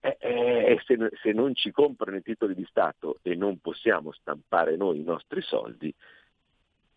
eh, 0.00 0.16
eh, 0.20 0.80
se, 0.84 0.96
se 1.22 1.32
non 1.32 1.54
ci 1.54 1.70
comprano 1.70 2.16
i 2.16 2.22
titoli 2.22 2.54
di 2.54 2.66
Stato 2.68 3.18
e 3.22 3.34
non 3.34 3.58
possiamo 3.58 4.12
stampare 4.12 4.76
noi 4.76 5.00
i 5.00 5.04
nostri 5.04 5.42
soldi, 5.42 5.94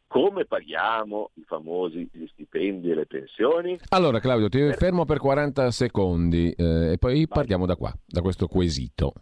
come 0.07 0.45
paghiamo 0.45 1.31
i 1.35 1.43
famosi 1.45 2.09
gli 2.11 2.25
stipendi 2.27 2.89
e 2.89 2.95
le 2.95 3.05
pensioni? 3.05 3.79
Allora 3.89 4.19
Claudio, 4.19 4.49
ti 4.49 4.73
fermo 4.73 5.05
per 5.05 5.19
40 5.19 5.69
secondi 5.69 6.51
eh, 6.51 6.93
e 6.93 6.97
poi 6.97 7.27
partiamo 7.27 7.67
da 7.67 7.75
qua, 7.75 7.93
da 8.07 8.21
questo 8.21 8.47
quesito. 8.47 9.13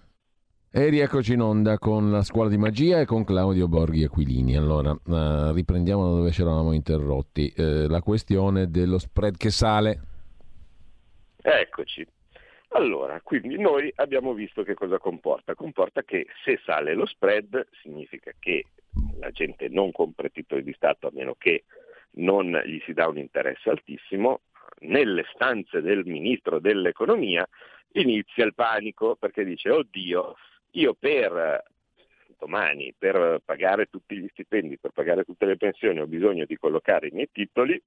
E 0.70 0.90
rieccoci 0.90 1.34
in 1.34 1.42
onda 1.42 1.78
con 1.78 2.12
la 2.12 2.22
scuola 2.24 2.50
di 2.50 2.58
magia 2.58 3.00
e 3.00 3.06
con 3.06 3.24
Claudio 3.24 3.68
Borghi 3.68 4.04
Aquilini. 4.04 4.56
Allora, 4.56 4.92
uh, 4.92 5.52
riprendiamo 5.52 6.04
da 6.10 6.16
dove 6.18 6.32
ci 6.32 6.42
eravamo 6.42 6.72
interrotti. 6.72 7.54
Uh, 7.58 7.88
la 7.88 8.02
questione 8.02 8.70
dello 8.70 8.98
spread 8.98 9.38
che 9.38 9.50
sale. 9.50 10.02
Eccoci. 11.42 12.06
Allora, 12.69 13.21
quindi 13.21 13.58
noi 13.58 13.91
abbiamo 13.95 14.34
visto 14.34 14.63
che 14.63 14.73
cosa 14.73 14.97
comporta. 14.97 15.56
Comporta 15.56 16.03
che 16.03 16.27
se 16.43 16.60
sale 16.63 16.93
lo 16.93 17.06
spread 17.06 17.67
significa 17.82 18.32
che 18.38 18.65
la 19.19 19.32
gente 19.32 19.67
non 19.69 19.91
compra 19.91 20.30
titoli 20.30 20.63
di 20.63 20.73
Stato 20.73 21.08
a 21.08 21.12
meno 21.13 21.36
che 21.38 21.63
non 22.17 22.51
gli 22.65 22.80
si 22.86 22.93
dà 22.93 23.08
un 23.08 23.17
interesse 23.17 23.69
altissimo, 23.69 24.41
nelle 24.80 25.25
stanze 25.34 25.82
del 25.82 26.06
ministro 26.06 26.60
dell'economia 26.60 27.47
inizia 27.93 28.45
il 28.45 28.53
panico 28.53 29.15
perché 29.15 29.43
dice 29.43 29.69
oddio, 29.69 30.36
io 30.71 30.93
per 30.93 31.63
domani 32.38 32.93
per 32.95 33.41
pagare 33.43 33.88
tutti 33.88 34.17
gli 34.17 34.27
stipendi, 34.30 34.77
per 34.77 34.91
pagare 34.91 35.23
tutte 35.23 35.45
le 35.45 35.58
pensioni 35.58 35.99
ho 35.99 36.06
bisogno 36.06 36.45
di 36.45 36.58
collocare 36.58 37.08
i 37.08 37.12
miei 37.12 37.30
titoli, 37.32 37.82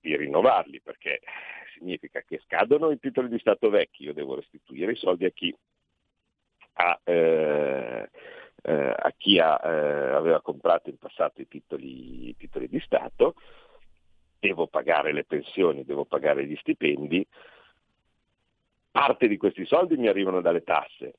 di 0.00 0.16
rinnovarli 0.16 0.80
perché 0.80 1.20
significa 1.76 2.22
che 2.22 2.40
scadono 2.44 2.90
i 2.90 2.98
titoli 2.98 3.28
di 3.28 3.38
Stato 3.38 3.68
vecchi, 3.70 4.04
io 4.04 4.12
devo 4.12 4.34
restituire 4.34 4.92
i 4.92 4.96
soldi 4.96 5.24
a 5.24 5.30
chi 5.30 5.54
ha, 6.74 7.00
eh, 7.04 8.10
eh, 8.62 8.94
a 8.96 9.12
chi 9.16 9.38
ha, 9.38 9.60
eh, 9.62 10.12
aveva 10.12 10.40
comprato 10.40 10.90
in 10.90 10.98
passato 10.98 11.40
i 11.40 11.48
titoli, 11.48 12.28
i 12.28 12.36
titoli 12.36 12.68
di 12.68 12.80
Stato, 12.80 13.34
devo 14.38 14.66
pagare 14.66 15.12
le 15.12 15.24
pensioni, 15.24 15.84
devo 15.84 16.04
pagare 16.04 16.46
gli 16.46 16.56
stipendi, 16.56 17.26
parte 18.90 19.28
di 19.28 19.36
questi 19.36 19.64
soldi 19.66 19.96
mi 19.96 20.08
arrivano 20.08 20.40
dalle 20.40 20.62
tasse, 20.62 21.14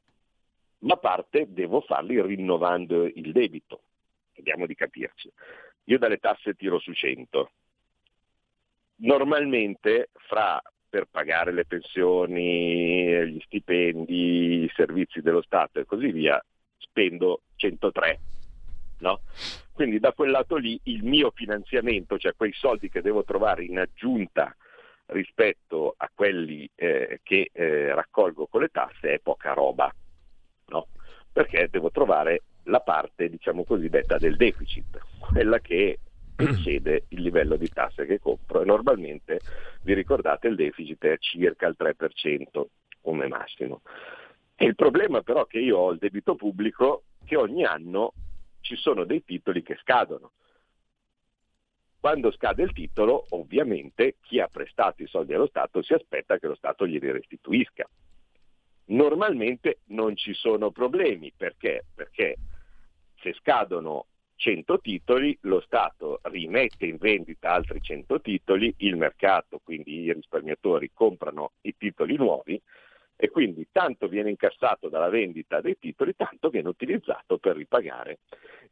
ma 0.79 0.97
parte 0.97 1.47
devo 1.49 1.81
farli 1.81 2.21
rinnovando 2.21 3.05
il 3.05 3.31
debito. 3.31 3.81
Vediamo 4.35 4.65
di 4.67 4.75
capirci. 4.75 5.31
Io 5.85 5.97
dalle 5.97 6.17
tasse 6.17 6.53
tiro 6.53 6.79
su 6.79 6.93
100. 6.93 7.51
Normalmente 8.97 10.10
fra 10.13 10.62
per 10.89 11.07
pagare 11.12 11.51
le 11.51 11.65
pensioni, 11.65 13.27
gli 13.27 13.39
stipendi, 13.41 14.63
i 14.63 14.71
servizi 14.73 15.21
dello 15.21 15.41
Stato 15.41 15.79
e 15.79 15.86
così 15.86 16.12
via, 16.12 16.43
spendo 16.77 17.41
103. 17.55 18.19
No? 18.99 19.19
Quindi 19.73 19.99
da 19.99 20.13
quel 20.13 20.31
lato 20.31 20.55
lì 20.55 20.79
il 20.83 21.03
mio 21.03 21.31
finanziamento, 21.36 22.17
cioè 22.17 22.33
quei 22.36 22.53
soldi 22.53 22.89
che 22.89 23.01
devo 23.01 23.23
trovare 23.23 23.63
in 23.63 23.77
aggiunta 23.77 24.55
rispetto 25.07 25.93
a 25.95 26.10
quelli 26.13 26.67
eh, 26.73 27.19
che 27.21 27.49
eh, 27.53 27.93
raccolgo 27.93 28.47
con 28.47 28.62
le 28.62 28.69
tasse, 28.69 29.13
è 29.13 29.19
poca 29.19 29.53
roba. 29.53 29.93
No? 30.67 30.88
Perché 31.31 31.67
devo 31.69 31.91
trovare 31.91 32.41
la 32.63 32.79
parte, 32.79 33.29
diciamo 33.29 33.63
così, 33.65 33.89
detta 33.89 34.17
del 34.17 34.36
deficit, 34.36 34.99
quella 35.19 35.60
che 35.60 35.99
eccede 36.38 37.06
il 37.10 37.21
livello 37.21 37.56
di 37.56 37.67
tasse 37.69 38.06
che 38.06 38.19
compro 38.19 38.62
e 38.62 38.65
normalmente, 38.65 39.39
vi 39.82 39.93
ricordate, 39.93 40.47
il 40.47 40.56
deficit 40.56 41.04
è 41.06 41.17
circa 41.17 41.67
il 41.67 41.76
3% 41.78 42.65
come 43.02 43.28
massimo. 43.28 43.82
Il 44.58 44.76
problema 44.76 45.21
però 45.21 45.45
è 45.45 45.47
che 45.47 45.60
io 45.60 45.78
ho 45.78 45.91
il 45.91 45.97
debito 45.97 46.36
pubblico 46.36 47.04
che 47.26 47.36
ogni 47.36 47.63
anno 47.63 48.13
ci 48.62 48.76
sono 48.76 49.04
dei 49.04 49.23
titoli 49.23 49.63
che 49.63 49.78
scadono. 49.82 50.32
Quando 52.00 52.32
scade 52.32 52.63
il 52.63 52.73
titolo, 52.73 53.26
ovviamente 53.30 54.17
chi 54.21 54.39
ha 54.39 54.47
prestato 54.47 55.04
i 55.04 55.08
soldi 55.08 55.34
allo 55.34 55.47
Stato 55.47 55.82
si 55.82 55.93
aspetta 55.93 56.38
che 56.38 56.47
lo 56.47 56.56
Stato 56.56 56.88
glieli 56.88 57.12
restituisca. 57.12 57.88
Normalmente 58.86 59.80
non 59.88 60.15
ci 60.15 60.34
sono 60.34 60.71
problemi, 60.71 61.34
perché? 61.36 61.86
Perché 61.93 62.38
se 63.19 63.34
scadono 63.34 64.06
100 64.38 64.80
titoli, 64.80 65.38
lo 65.41 65.60
Stato 65.60 66.19
rimette 66.23 66.86
in 66.86 66.97
vendita 66.97 67.52
altri 67.52 67.82
100 67.82 68.21
titoli, 68.21 68.73
il 68.78 68.95
mercato, 68.95 69.60
quindi 69.63 70.04
i 70.04 70.13
risparmiatori 70.13 70.91
comprano 70.93 71.54
i 71.62 71.76
titoli 71.78 72.15
nuovi 72.15 72.62
e 73.19 73.30
quindi 73.30 73.67
tanto 73.71 74.08
viene 74.08 74.30
incassato 74.30 74.89
dalla 74.89 75.10
vendita 75.10 75.60
dei 75.60 75.78
titoli, 75.80 76.15
tanto 76.15 76.50
viene 76.50 76.69
utilizzato 76.69 77.39
per 77.39 77.56
ripagare 77.56 78.19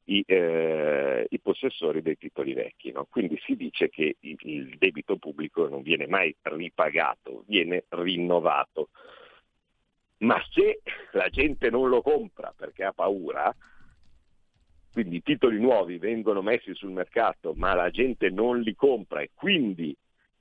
i, 0.06 0.23
eh, 0.25 1.25
i 1.28 1.39
possessori 1.39 2.04
dei 2.04 2.15
titoli 2.15 2.54
vecchi. 2.54 2.91
No? 2.91 3.08
Quindi 3.10 3.39
si 3.43 3.56
dice 3.56 3.89
che 3.89 4.17
il, 4.19 4.38
il 4.41 4.78
debito 4.78 5.17
pubblico 5.17 5.67
non 5.67 5.82
viene 5.82 6.06
mai 6.06 6.36
ripagato, 6.43 7.43
viene 7.47 7.86
rinnovato. 7.89 8.89
Ma 10.17 10.39
se 10.51 10.82
la 11.13 11.28
gente 11.30 11.71
non 11.71 11.89
lo 11.89 12.01
compra 12.01 12.54
perché 12.56 12.84
ha 12.84 12.93
paura, 12.93 13.54
quindi 14.95 15.17
i 15.17 15.23
titoli 15.23 15.60
nuovi 15.60 15.97
vengono 15.97 16.41
messi 16.41 16.73
sul 16.73 16.91
mercato 16.91 17.51
ma 17.53 17.73
la 17.73 17.89
gente 17.89 18.29
non 18.29 18.62
li 18.62 18.73
compra 18.75 19.19
e 19.19 19.31
quindi 19.34 19.93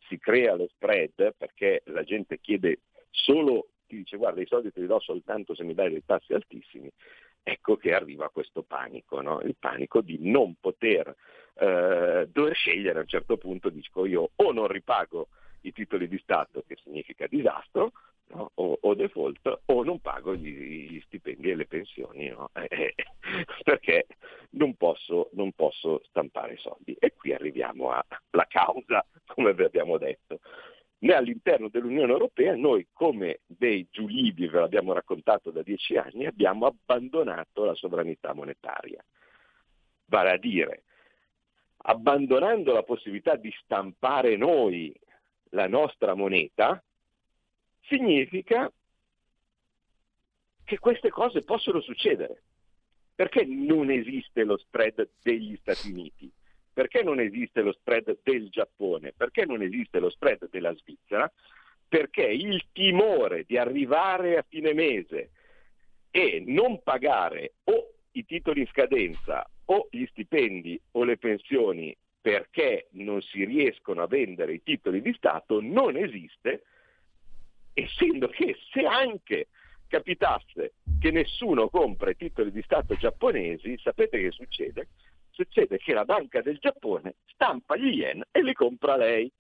si 0.06 0.16
crea 0.16 0.54
lo 0.54 0.68
spread 0.68 1.34
perché 1.36 1.82
la 1.86 2.04
gente 2.04 2.38
chiede 2.38 2.82
solo 3.10 3.70
ti 3.88 3.96
dice 3.96 4.16
guarda 4.16 4.40
i 4.40 4.46
soldi 4.46 4.70
te 4.70 4.78
li 4.78 4.86
do 4.86 5.00
soltanto 5.00 5.56
se 5.56 5.64
mi 5.64 5.74
dai 5.74 5.90
dei 5.90 6.04
tassi 6.04 6.34
altissimi, 6.34 6.88
ecco 7.42 7.76
che 7.76 7.94
arriva 7.94 8.30
questo 8.30 8.62
panico, 8.62 9.20
no? 9.20 9.40
il 9.40 9.56
panico 9.58 10.00
di 10.00 10.18
non 10.20 10.54
poter 10.60 11.12
eh, 11.54 12.28
dover 12.30 12.54
scegliere 12.54 12.98
a 12.98 13.02
un 13.02 13.08
certo 13.08 13.36
punto, 13.36 13.70
dico 13.70 14.06
io 14.06 14.30
o 14.36 14.52
non 14.52 14.68
ripago 14.68 15.30
i 15.62 15.72
titoli 15.72 16.06
di 16.06 16.18
Stato, 16.18 16.62
che 16.64 16.76
significa 16.80 17.26
disastro, 17.26 17.90
no? 18.28 18.50
o, 18.54 18.78
o, 18.80 18.94
default, 18.94 19.60
o 19.66 19.82
non 19.84 20.00
pago 20.00 20.34
gli, 20.34 20.88
gli 20.88 21.00
stipendi 21.06 21.50
e 21.50 21.54
le 21.56 21.66
pensioni, 21.66 22.28
no? 22.28 22.50
eh, 22.68 22.94
perché 23.62 24.06
non 24.50 24.74
posso, 24.74 25.30
non 25.32 25.52
posso 25.52 26.02
stampare 26.04 26.56
soldi. 26.56 26.94
E 26.98 27.14
qui 27.14 27.32
arriviamo 27.32 27.90
alla 27.90 28.46
causa, 28.48 29.04
come 29.26 29.54
vi 29.54 29.64
abbiamo 29.64 29.98
detto 29.98 30.40
né 31.04 31.14
all'interno 31.14 31.68
dell'Unione 31.68 32.12
Europea 32.12 32.56
noi 32.56 32.88
come 32.92 33.40
dei 33.46 33.86
giulibi, 33.90 34.48
ve 34.48 34.60
l'abbiamo 34.60 34.92
raccontato 34.92 35.50
da 35.50 35.62
dieci 35.62 35.96
anni, 35.96 36.26
abbiamo 36.26 36.66
abbandonato 36.66 37.64
la 37.64 37.74
sovranità 37.74 38.32
monetaria. 38.32 39.04
Vale 40.06 40.30
a 40.30 40.36
dire, 40.38 40.84
abbandonando 41.76 42.72
la 42.72 42.82
possibilità 42.82 43.36
di 43.36 43.52
stampare 43.62 44.36
noi 44.36 44.94
la 45.50 45.68
nostra 45.68 46.14
moneta, 46.14 46.82
significa 47.86 48.70
che 50.64 50.78
queste 50.78 51.10
cose 51.10 51.42
possono 51.42 51.80
succedere. 51.80 52.42
Perché 53.14 53.44
non 53.44 53.90
esiste 53.90 54.42
lo 54.42 54.56
spread 54.56 55.08
degli 55.22 55.56
Stati 55.60 55.90
Uniti? 55.90 56.30
Perché 56.72 57.04
non 57.04 57.20
esiste 57.20 57.62
lo 57.62 57.72
spread 57.72 58.18
del 58.24 58.48
Giappone? 58.48 59.12
Perché 59.12 59.44
non 59.44 59.62
esiste 59.62 60.00
lo 60.00 60.10
spread 60.10 60.48
della 60.50 60.74
Svizzera? 60.74 61.30
Perché 61.86 62.24
il 62.24 62.64
timore 62.72 63.44
di 63.44 63.56
arrivare 63.56 64.36
a 64.36 64.44
fine 64.48 64.72
mese 64.72 65.30
e 66.10 66.42
non 66.44 66.82
pagare 66.82 67.54
o 67.64 67.92
i 68.12 68.24
titoli 68.24 68.60
in 68.60 68.66
scadenza 68.66 69.48
o 69.66 69.88
gli 69.90 70.04
stipendi 70.06 70.80
o 70.92 71.04
le 71.04 71.16
pensioni 71.16 71.96
perché 72.20 72.88
non 72.92 73.20
si 73.20 73.44
riescono 73.44 74.02
a 74.02 74.06
vendere 74.06 74.54
i 74.54 74.62
titoli 74.62 75.02
di 75.02 75.12
Stato 75.12 75.60
non 75.60 75.96
esiste, 75.96 76.62
essendo 77.74 78.28
che 78.28 78.56
se 78.72 78.86
anche 78.86 79.48
capitasse 79.86 80.74
che 80.98 81.10
nessuno 81.10 81.68
compra 81.68 82.10
i 82.10 82.16
titoli 82.16 82.50
di 82.50 82.62
Stato 82.62 82.94
giapponesi, 82.94 83.78
sapete 83.82 84.18
che 84.18 84.30
succede? 84.30 84.88
succede 85.34 85.78
che 85.78 85.92
la 85.92 86.04
Banca 86.04 86.40
del 86.40 86.58
Giappone 86.58 87.16
stampa 87.26 87.76
gli 87.76 87.98
yen 87.98 88.22
e 88.30 88.42
li 88.42 88.54
compra 88.54 88.96
lei. 88.96 89.30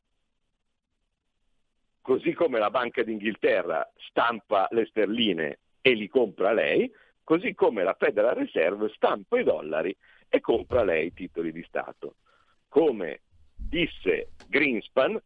Così 2.02 2.32
come 2.34 2.58
la 2.58 2.70
Banca 2.70 3.02
d'Inghilterra 3.02 3.90
stampa 4.08 4.68
le 4.72 4.84
sterline 4.86 5.58
e 5.80 5.94
li 5.94 6.08
compra 6.08 6.52
lei, 6.52 6.92
così 7.22 7.54
come 7.54 7.82
la 7.82 7.96
Federal 7.98 8.34
Reserve 8.34 8.92
stampa 8.94 9.38
i 9.38 9.44
dollari 9.44 9.96
e 10.28 10.40
compra 10.40 10.84
lei 10.84 11.06
i 11.06 11.14
titoli 11.14 11.50
di 11.52 11.62
Stato. 11.62 12.16
Come 12.68 13.22
disse 13.54 14.32
Greenspan 14.48 15.18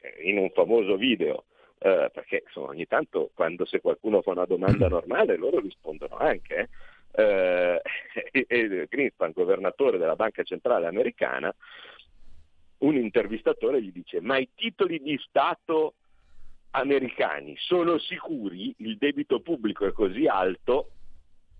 eh, 0.00 0.22
in 0.22 0.38
un 0.38 0.50
famoso 0.50 0.96
video, 0.96 1.44
eh, 1.82 2.10
perché 2.12 2.44
insomma, 2.46 2.68
ogni 2.68 2.86
tanto 2.86 3.30
quando 3.34 3.64
se 3.64 3.80
qualcuno 3.80 4.22
fa 4.22 4.30
una 4.30 4.44
domanda 4.44 4.86
normale 4.88 5.36
loro 5.36 5.58
rispondono 5.58 6.16
anche, 6.16 6.68
eh, 7.10 7.82
e 8.30 8.86
Greenspan, 8.88 9.32
governatore 9.32 9.98
della 9.98 10.14
Banca 10.14 10.44
Centrale 10.44 10.86
Americana, 10.86 11.52
un 12.78 12.96
intervistatore 12.96 13.82
gli 13.82 13.92
dice 13.92 14.20
ma 14.20 14.38
i 14.38 14.48
titoli 14.54 15.00
di 15.00 15.18
Stato 15.26 15.94
americani 16.70 17.56
sono 17.58 17.98
sicuri, 17.98 18.72
il 18.78 18.96
debito 18.96 19.40
pubblico 19.40 19.84
è 19.84 19.92
così 19.92 20.26
alto 20.26 20.90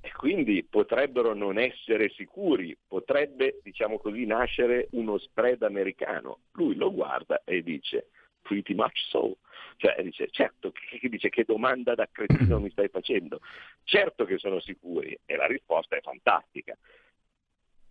e 0.01 0.11
quindi 0.13 0.65
potrebbero 0.65 1.35
non 1.35 1.59
essere 1.59 2.11
sicuri, 2.11 2.77
potrebbe, 2.87 3.61
diciamo 3.63 3.99
così, 3.99 4.25
nascere 4.25 4.89
uno 4.93 5.19
spread 5.19 5.63
americano. 5.63 6.39
Lui 6.53 6.75
lo 6.75 6.93
guarda 6.93 7.43
e 7.45 7.63
dice, 7.63 8.09
pretty 8.43 8.75
much 8.75 8.99
so. 9.09 9.39
Cioè 9.77 10.03
dice, 10.03 10.29
certo, 10.31 10.71
che, 10.73 11.09
dice, 11.09 11.29
che 11.29 11.45
domanda 11.45 11.95
da 11.95 12.09
cretino 12.11 12.61
mi 12.61 12.71
stai 12.71 12.89
facendo? 12.89 13.41
Certo 13.85 14.25
che 14.25 14.39
sono 14.39 14.61
sicuri 14.61 15.19
e 15.25 15.37
la 15.37 15.47
risposta 15.47 15.97
è 15.97 16.01
fantastica. 16.01 16.77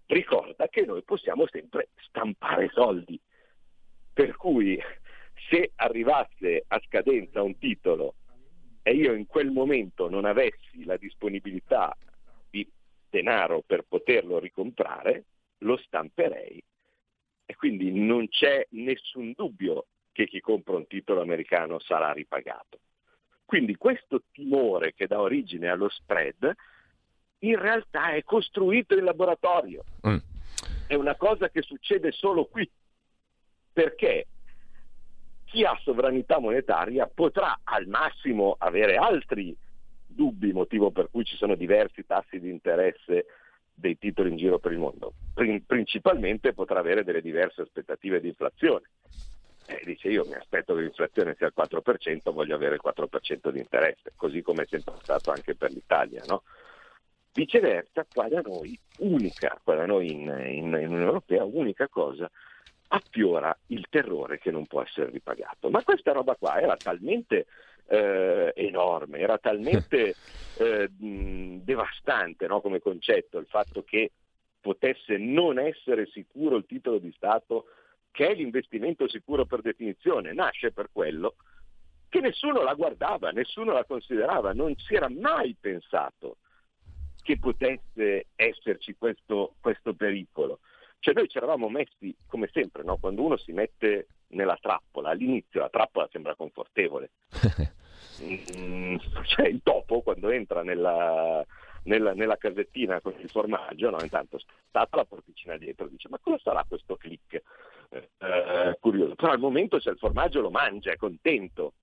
Ricorda 0.06 0.68
che 0.68 0.86
noi 0.86 1.04
possiamo 1.04 1.48
sempre 1.48 1.90
stampare 2.08 2.70
soldi, 2.74 3.20
per 4.14 4.36
cui 4.36 4.80
se 5.50 5.72
arrivasse 5.76 6.66
a 6.68 6.80
scadenza 6.86 7.42
un 7.42 7.58
titolo 7.58 8.16
e 8.84 8.94
io 8.94 9.14
in 9.14 9.26
quel 9.26 9.52
momento 9.52 10.10
non 10.10 10.26
avessi 10.26 10.84
la 10.86 10.98
disponibilità 10.98 11.96
di 12.50 12.68
denaro 13.10 13.62
per 13.62 13.84
poterlo 13.88 14.40
ricomprare, 14.40 15.26
lo 15.60 15.78
stamperei. 15.78 16.62
E 17.46 17.56
quindi 17.56 17.92
non 17.92 18.28
c'è 18.28 18.66
nessun 18.72 19.34
dubbio 19.36 19.88
che 20.22 20.28
chi 20.28 20.40
compra 20.40 20.76
un 20.76 20.86
titolo 20.88 21.22
americano 21.22 21.80
sarà 21.80 22.12
ripagato. 22.12 22.80
Quindi 23.46 23.76
questo 23.76 24.24
timore 24.32 24.94
che 24.94 25.08
dà 25.08 25.20
origine 25.20 25.68
allo 25.68 25.90
spread 25.90 26.54
in 27.40 27.60
realtà 27.60 28.12
è 28.12 28.24
costruito 28.24 28.96
in 28.96 29.04
laboratorio. 29.04 29.84
Mm. 30.08 30.18
È 30.88 30.94
una 30.94 31.16
cosa 31.16 31.50
che 31.50 31.62
succede 31.64 32.12
solo 32.12 32.46
qui. 32.46 32.70
Perché 33.74 34.28
chi 35.46 35.64
ha 35.64 35.78
sovranità 35.82 36.40
monetaria 36.40 37.10
potrà 37.12 37.60
al 37.64 37.88
massimo 37.88 38.56
avere 38.60 38.98
altri 38.98 39.56
dubbi, 40.06 40.54
motivo 40.54 40.92
per 40.92 41.10
cui 41.10 41.24
ci 41.24 41.36
sono 41.36 41.56
diversi 41.56 42.06
tassi 42.06 42.40
di 42.40 42.50
interesse 42.50 43.26
dei 43.74 43.98
titoli 43.98 44.30
in 44.30 44.38
giro 44.38 44.60
per 44.60 44.72
il 44.72 44.78
mondo. 44.78 45.14
Principalmente 45.66 46.54
potrà 46.54 46.80
avere 46.80 47.04
delle 47.04 47.22
diverse 47.22 47.62
aspettative 47.62 48.20
di 48.22 48.28
inflazione. 48.28 48.84
Eh, 49.72 49.86
dice 49.86 50.10
io 50.10 50.26
mi 50.26 50.34
aspetto 50.34 50.76
che 50.76 50.82
l'inflazione 50.82 51.36
sia 51.38 51.48
al 51.48 51.54
4%, 51.56 52.32
voglio 52.32 52.56
avere 52.56 52.76
il 52.76 52.82
4% 52.84 53.50
di 53.50 53.60
interesse, 53.60 54.12
così 54.16 54.42
come 54.42 54.64
è 54.64 54.68
sempre 54.68 54.96
stato 55.02 55.32
anche 55.32 55.56
per 55.56 55.72
l'Italia. 55.72 56.24
No? 56.28 56.44
Viceversa, 57.34 58.06
qua 58.14 58.28
da 58.28 58.42
noi, 58.42 58.78
unica, 59.00 59.58
qua 59.64 59.76
da 59.76 59.86
noi 59.86 60.12
in, 60.12 60.22
in, 60.22 60.66
in 60.66 60.74
Unione 60.74 61.04
Europea, 61.04 61.46
unica 61.46 61.88
cosa 61.88 62.30
affiora 62.94 63.58
il 63.68 63.86
terrore 63.90 64.38
che 64.38 64.52
non 64.52 64.66
può 64.66 64.82
essere 64.82 65.10
ripagato. 65.10 65.70
Ma 65.70 65.82
questa 65.84 66.12
roba 66.12 66.36
qua 66.36 66.60
era 66.60 66.76
talmente 66.76 67.46
eh, 67.88 68.52
enorme, 68.54 69.20
era 69.20 69.38
talmente 69.38 70.16
eh, 70.60 70.90
devastante 70.98 72.48
no, 72.48 72.60
come 72.60 72.80
concetto 72.80 73.38
il 73.38 73.48
fatto 73.48 73.84
che 73.84 74.12
potesse 74.60 75.18
non 75.18 75.58
essere 75.58 76.06
sicuro 76.08 76.58
il 76.58 76.66
titolo 76.66 77.00
di 77.00 77.14
Stato, 77.16 77.68
che 78.12 78.28
è 78.28 78.34
l'investimento 78.34 79.08
sicuro 79.08 79.46
per 79.46 79.62
definizione, 79.62 80.34
nasce 80.34 80.72
per 80.72 80.90
quello 80.92 81.36
che 82.12 82.20
nessuno 82.20 82.62
la 82.62 82.74
guardava, 82.74 83.32
nessuno 83.32 83.72
la 83.72 83.86
considerava, 83.86 84.52
non 84.52 84.76
si 84.76 84.96
era 84.96 85.10
mai 85.10 85.56
pensato 85.58 86.38
che 87.24 87.40
potesse 87.40 88.28
esserci 88.36 88.96
questo, 88.98 89.56
questo 89.62 89.94
pericolo. 89.94 90.60
Cioè 91.00 91.14
noi 91.14 91.30
ci 91.30 91.38
eravamo 91.38 91.70
messi, 91.70 92.14
come 92.28 92.50
sempre, 92.52 92.84
no? 92.84 92.98
quando 92.98 93.24
uno 93.24 93.38
si 93.38 93.54
mette 93.54 94.08
nella 94.32 94.58
trappola, 94.60 95.12
all'inizio 95.12 95.62
la 95.62 95.70
trappola 95.70 96.10
sembra 96.12 96.36
confortevole. 96.36 97.12
mm, 98.24 98.98
cioè 99.28 99.48
il 99.48 99.62
topo 99.64 100.02
quando 100.02 100.30
entra 100.32 100.64
nella, 100.64 101.46
nella, 101.84 102.14
nella 102.14 102.38
casettina 102.38 103.02
con 103.02 103.14
il 103.20 103.30
formaggio, 103.30 103.90
no? 103.90 104.02
intanto 104.02 104.40
stata 104.68 104.98
la 104.98 105.06
porticina 105.06 105.58
dietro, 105.58 105.88
dice 105.88 106.10
ma 106.10 106.20
cosa 106.20 106.40
sarà 106.42 106.66
questo 106.68 106.96
click? 106.96 107.42
Eh, 107.90 108.10
eh, 108.20 108.78
curioso, 108.80 109.16
però 109.16 109.32
al 109.32 109.40
momento 109.40 109.78
c'è 109.78 109.92
il 109.92 109.98
formaggio, 109.98 110.42
lo 110.42 110.50
mangia, 110.50 110.92
è 110.92 110.96
contento. 110.96 111.74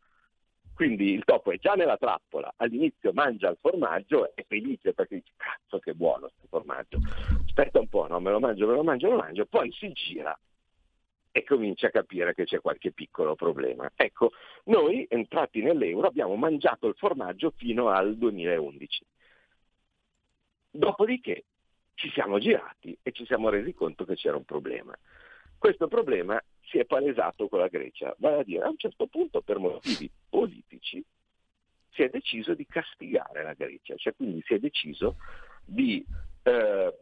Quindi 0.75 1.13
il 1.13 1.25
topo 1.25 1.51
è 1.51 1.59
già 1.59 1.75
nella 1.75 1.97
trappola, 1.97 2.55
all'inizio 2.57 3.13
mangia 3.13 3.51
il 3.51 3.59
formaggio, 3.61 4.33
è 4.37 4.45
felice 4.47 4.95
perché 4.95 5.17
dice 5.17 5.33
cazzo 5.37 5.81
che 5.81 5.93
buono 5.93 6.29
questo 6.29 6.47
formaggio, 6.49 7.01
aspetta 7.45 7.81
un 7.81 7.89
po', 7.89 8.07
no? 8.07 8.21
me 8.21 8.31
lo 8.31 8.39
mangio, 8.39 8.69
me 8.69 8.75
lo 8.75 8.85
mangio, 8.85 9.09
me 9.09 9.15
lo 9.17 9.21
mangio, 9.23 9.47
poi 9.47 9.73
si 9.73 9.91
gira 9.91 10.39
e 11.33 11.45
comincia 11.45 11.89
a 11.89 11.91
capire 11.91 12.33
che 12.33 12.45
c'è 12.45 12.61
qualche 12.61 12.93
piccolo 12.93 13.35
problema. 13.35 13.91
Ecco, 13.95 14.31
noi 14.67 15.05
entrati 15.09 15.63
nell'euro 15.63 16.07
abbiamo 16.07 16.37
mangiato 16.37 16.87
il 16.87 16.95
formaggio 16.97 17.53
fino 17.57 17.89
al 17.89 18.17
2011. 18.17 19.05
Dopodiché 20.71 21.45
ci 21.95 22.11
siamo 22.11 22.39
girati 22.39 22.97
e 23.03 23.13
ci 23.13 23.25
siamo 23.27 23.49
resi 23.49 23.75
conto 23.75 24.05
che 24.05 24.15
c'era 24.15 24.37
un 24.37 24.45
problema. 24.45 24.97
Questo 25.57 25.89
problema 25.89 26.41
si 26.63 26.79
è 26.79 26.85
palesato 26.85 27.49
con 27.49 27.59
la 27.59 27.69
Grecia, 27.69 28.15
vale 28.19 28.41
a 28.41 28.45
dire 28.45 28.65
a 28.65 28.69
un 28.69 28.77
certo 28.77 29.07
punto 29.07 29.41
per 29.41 29.59
motivi 29.59 30.09
politici 30.29 31.05
si 31.91 32.03
è 32.03 32.09
deciso 32.09 32.55
di 32.55 32.65
castigare 32.65 33.43
la 33.43 33.55
Grecia, 33.55 33.97
cioè 33.97 34.15
quindi 34.15 34.41
si 34.47 34.55
è 34.55 34.59
deciso 34.61 35.17
di 35.65 36.05
eh, 36.45 36.97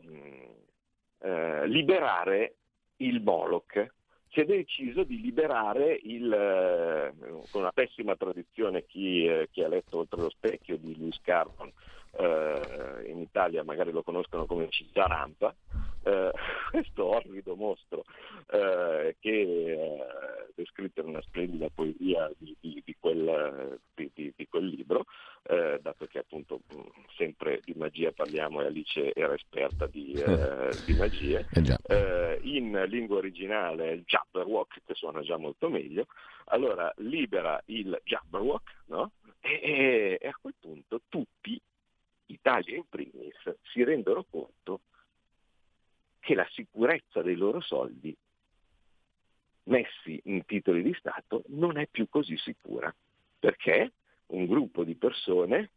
eh, 1.18 1.66
liberare 1.68 2.54
il 2.96 3.20
Moloch, 3.20 3.94
si 4.30 4.40
è 4.40 4.44
deciso 4.44 5.04
di 5.04 5.20
liberare 5.20 5.98
il, 6.02 6.32
eh, 6.32 7.12
con 7.50 7.62
una 7.62 7.72
pessima 7.72 8.16
tradizione 8.16 8.84
chi, 8.86 9.26
eh, 9.26 9.48
chi, 9.50 9.62
ha 9.62 9.68
letto 9.68 9.98
Oltre 9.98 10.20
lo 10.20 10.30
specchio 10.30 10.76
di 10.76 10.96
Lewis 10.96 11.20
Carroll, 11.22 11.72
eh, 12.18 13.10
in 13.10 13.20
Italia 13.20 13.62
magari 13.62 13.92
lo 13.92 14.02
conoscono 14.02 14.46
come 14.46 14.68
Città 14.70 15.06
Rampa, 15.06 15.54
eh, 16.02 16.30
questo 16.70 17.04
orrido 17.04 17.54
mostro 17.56 18.04
eh, 18.50 19.16
che 19.18 19.74
è 19.74 20.52
descritto 20.54 21.00
in 21.00 21.08
una 21.08 21.20
splendida 21.22 21.68
poesia 21.74 22.30
di, 22.38 22.56
di, 22.60 22.82
di, 22.84 22.96
quel, 22.98 23.78
di 23.94 24.46
quel, 24.48 24.66
libro, 24.66 25.04
eh, 25.42 25.78
dato 25.82 26.06
che 26.06 26.18
appunto 26.18 26.60
sempre 27.16 27.60
di 27.64 27.74
magia 27.76 28.12
parliamo 28.12 28.62
e 28.62 28.66
Alice 28.66 29.12
era 29.14 29.34
esperta 29.34 29.86
di, 29.86 30.12
eh, 30.12 30.70
magie, 30.96 31.46
eh, 31.88 32.25
in 32.46 32.84
lingua 32.88 33.16
originale 33.16 33.92
il 33.92 34.04
Jabberwock, 34.04 34.82
che 34.84 34.94
suona 34.94 35.22
già 35.22 35.36
molto 35.36 35.68
meglio, 35.68 36.06
allora 36.46 36.92
libera 36.98 37.60
il 37.66 38.00
Jabberwock 38.04 38.82
no? 38.86 39.12
e, 39.40 40.18
e 40.20 40.28
a 40.28 40.36
quel 40.40 40.54
punto 40.60 41.02
tutti 41.08 41.60
Italia 42.26 42.76
in 42.76 42.84
primis, 42.88 43.56
si 43.62 43.82
rendono 43.82 44.24
conto 44.28 44.80
che 46.20 46.34
la 46.34 46.46
sicurezza 46.50 47.22
dei 47.22 47.36
loro 47.36 47.60
soldi 47.60 48.16
messi 49.64 50.20
in 50.24 50.44
titoli 50.44 50.82
di 50.82 50.94
Stato 50.94 51.42
non 51.48 51.78
è 51.78 51.86
più 51.86 52.08
così 52.08 52.36
sicura, 52.36 52.92
perché 53.38 53.92
un 54.26 54.46
gruppo 54.46 54.84
di 54.84 54.94
persone, 54.94 55.70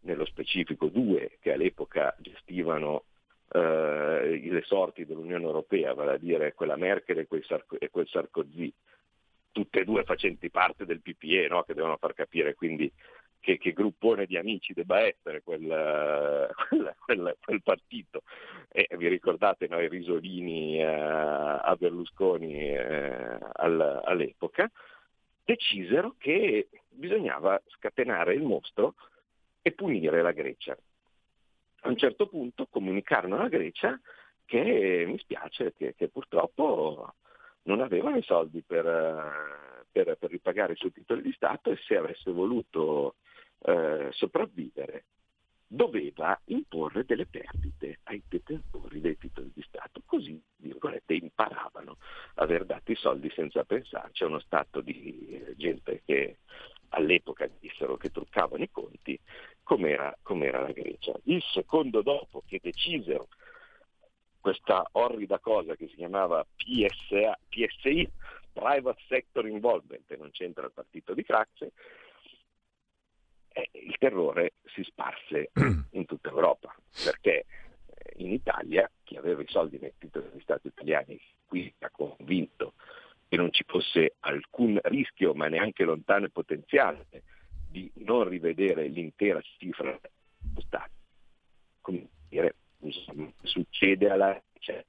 nello 0.00 0.24
specifico 0.24 0.86
due 0.86 1.38
che 1.40 1.52
all'epoca 1.52 2.14
gestivano 2.18 3.04
eh, 3.52 4.40
le 4.42 4.62
sorti 4.62 5.04
dell'Unione 5.04 5.44
Europea, 5.44 5.94
vale 5.94 6.12
a 6.12 6.18
dire 6.18 6.54
quella 6.54 6.76
Merkel 6.76 7.18
e 7.18 7.26
quel, 7.26 7.44
Sarko- 7.44 7.78
e 7.78 7.90
quel 7.90 8.06
Sarkozy, 8.06 8.72
tutte 9.52 9.80
e 9.80 9.84
due 9.84 10.04
facenti 10.04 10.50
parte 10.50 10.84
del 10.84 11.00
PPE, 11.00 11.48
no? 11.48 11.62
che 11.64 11.74
devono 11.74 11.96
far 11.96 12.14
capire 12.14 12.54
quindi 12.54 12.90
che, 13.40 13.58
che, 13.58 13.72
gruppone 13.72 14.26
di 14.26 14.36
amici 14.36 14.72
debba 14.72 15.00
essere 15.00 15.42
quel, 15.42 15.66
quel, 16.68 16.94
quel, 17.04 17.36
quel 17.42 17.62
partito. 17.62 18.22
E 18.68 18.88
vi 18.96 19.08
ricordate 19.08 19.66
noi 19.68 19.88
risolini 19.88 20.78
eh, 20.78 20.84
a 20.84 21.74
Berlusconi 21.76 22.54
eh, 22.54 23.38
all, 23.54 24.02
all'epoca, 24.04 24.70
decisero 25.44 26.14
che 26.18 26.68
bisognava 26.88 27.60
scatenare 27.66 28.34
il 28.34 28.42
mostro 28.42 28.94
e 29.62 29.72
punire 29.72 30.22
la 30.22 30.32
Grecia. 30.32 30.76
A 31.82 31.88
un 31.88 31.96
certo 31.96 32.26
punto 32.28 32.66
comunicarono 32.66 33.36
alla 33.36 33.48
Grecia 33.48 33.98
che 34.44 35.04
mi 35.06 35.18
spiace 35.18 35.72
che, 35.74 35.94
che 35.94 36.08
purtroppo 36.08 37.14
non 37.62 37.80
avevano 37.80 38.16
i 38.16 38.22
soldi 38.22 38.62
per, 38.62 38.84
per, 39.90 40.16
per, 40.18 40.30
ripagare 40.30 40.72
i 40.72 40.76
suoi 40.76 40.92
titoli 40.92 41.22
di 41.22 41.32
Stato 41.32 41.70
e 41.70 41.76
se 41.76 41.96
avesse 41.96 42.30
voluto 42.32 43.16
eh, 43.62 44.08
sopravvivere 44.10 45.04
doveva 45.72 46.38
imporre 46.46 47.04
delle 47.04 47.26
perdite 47.26 48.00
ai 48.04 48.20
detentori 48.26 49.00
dei 49.00 49.16
titoli 49.16 49.52
di 49.54 49.62
Stato, 49.62 50.02
così 50.04 50.42
virgolette, 50.56 51.14
imparavano 51.14 51.98
a 52.34 52.42
aver 52.42 52.64
dato 52.64 52.90
i 52.90 52.96
soldi 52.96 53.30
senza 53.30 53.62
pensarci 53.62 54.24
a 54.24 54.26
uno 54.26 54.40
Stato 54.40 54.80
di 54.80 55.28
eh, 55.28 55.54
gente 55.56 56.02
che 56.04 56.38
all'epoca 56.88 57.48
dissero 57.60 57.96
che 57.96 58.10
truccavano 58.10 58.64
i 58.64 58.70
conti, 58.72 59.16
com'era, 59.62 60.12
com'era 60.22 60.60
la 60.60 60.72
Grecia. 60.72 61.14
Il 61.24 61.40
secondo 61.70 62.02
dopo 62.02 62.42
che 62.48 62.58
decisero 62.60 63.28
questa 64.40 64.84
orrida 64.92 65.38
cosa 65.38 65.76
che 65.76 65.86
si 65.86 65.94
chiamava 65.94 66.44
PSA, 66.56 67.38
PSI, 67.48 68.10
Private 68.52 69.00
Sector 69.06 69.46
Involvement, 69.46 70.10
e 70.10 70.16
non 70.16 70.30
c'entra 70.32 70.64
il 70.64 70.72
partito 70.72 71.14
di 71.14 71.22
Craxe, 71.22 71.72
eh, 73.52 73.68
il 73.72 73.96
terrore 73.98 74.54
si 74.64 74.82
sparse 74.82 75.50
in 75.92 76.06
tutta 76.06 76.30
Europa, 76.30 76.74
perché 77.04 77.44
eh, 77.86 78.12
in 78.16 78.32
Italia 78.32 78.90
chi 79.04 79.16
aveva 79.16 79.42
i 79.42 79.48
soldi 79.48 79.78
nei 79.78 79.92
titoli 79.96 80.28
di 80.32 80.40
Stato 80.40 80.66
italiani 80.66 81.20
qui 81.46 81.72
ha 81.78 81.90
convinto 81.90 82.74
che 83.28 83.36
non 83.36 83.52
ci 83.52 83.62
fosse 83.64 84.16
alcun 84.20 84.76
rischio, 84.82 85.34
ma 85.34 85.46
neanche 85.46 85.84
lontano 85.84 86.26
e 86.26 86.30
potenziale, 86.30 87.06
di 87.68 87.88
non 87.98 88.28
rivedere 88.28 88.88
l'intera 88.88 89.40
cifra 89.56 89.96
dello 90.40 90.60
Stato. 90.62 90.98
Come 91.80 92.08
dire, 92.28 92.56
succede 93.42 94.10
alla 94.10 94.40
cioè, 94.60 94.84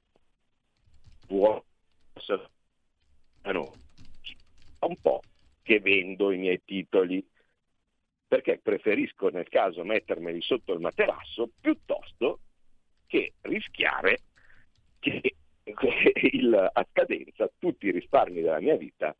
no, 3.52 3.72
un 4.80 4.96
po' 5.00 5.20
che 5.62 5.80
vendo 5.80 6.30
i 6.30 6.38
miei 6.38 6.62
titoli 6.64 7.24
perché 8.26 8.58
preferisco 8.62 9.28
nel 9.28 9.48
caso 9.48 9.84
mettermeli 9.84 10.40
sotto 10.40 10.72
il 10.72 10.80
materasso 10.80 11.50
piuttosto 11.60 12.38
che 13.06 13.34
rischiare 13.42 14.20
che 14.98 15.20
il, 16.32 16.70
a 16.72 16.86
scadenza 16.90 17.50
tutti 17.58 17.86
i 17.86 17.92
risparmi 17.92 18.40
della 18.40 18.60
mia 18.60 18.76
vita 18.76 19.14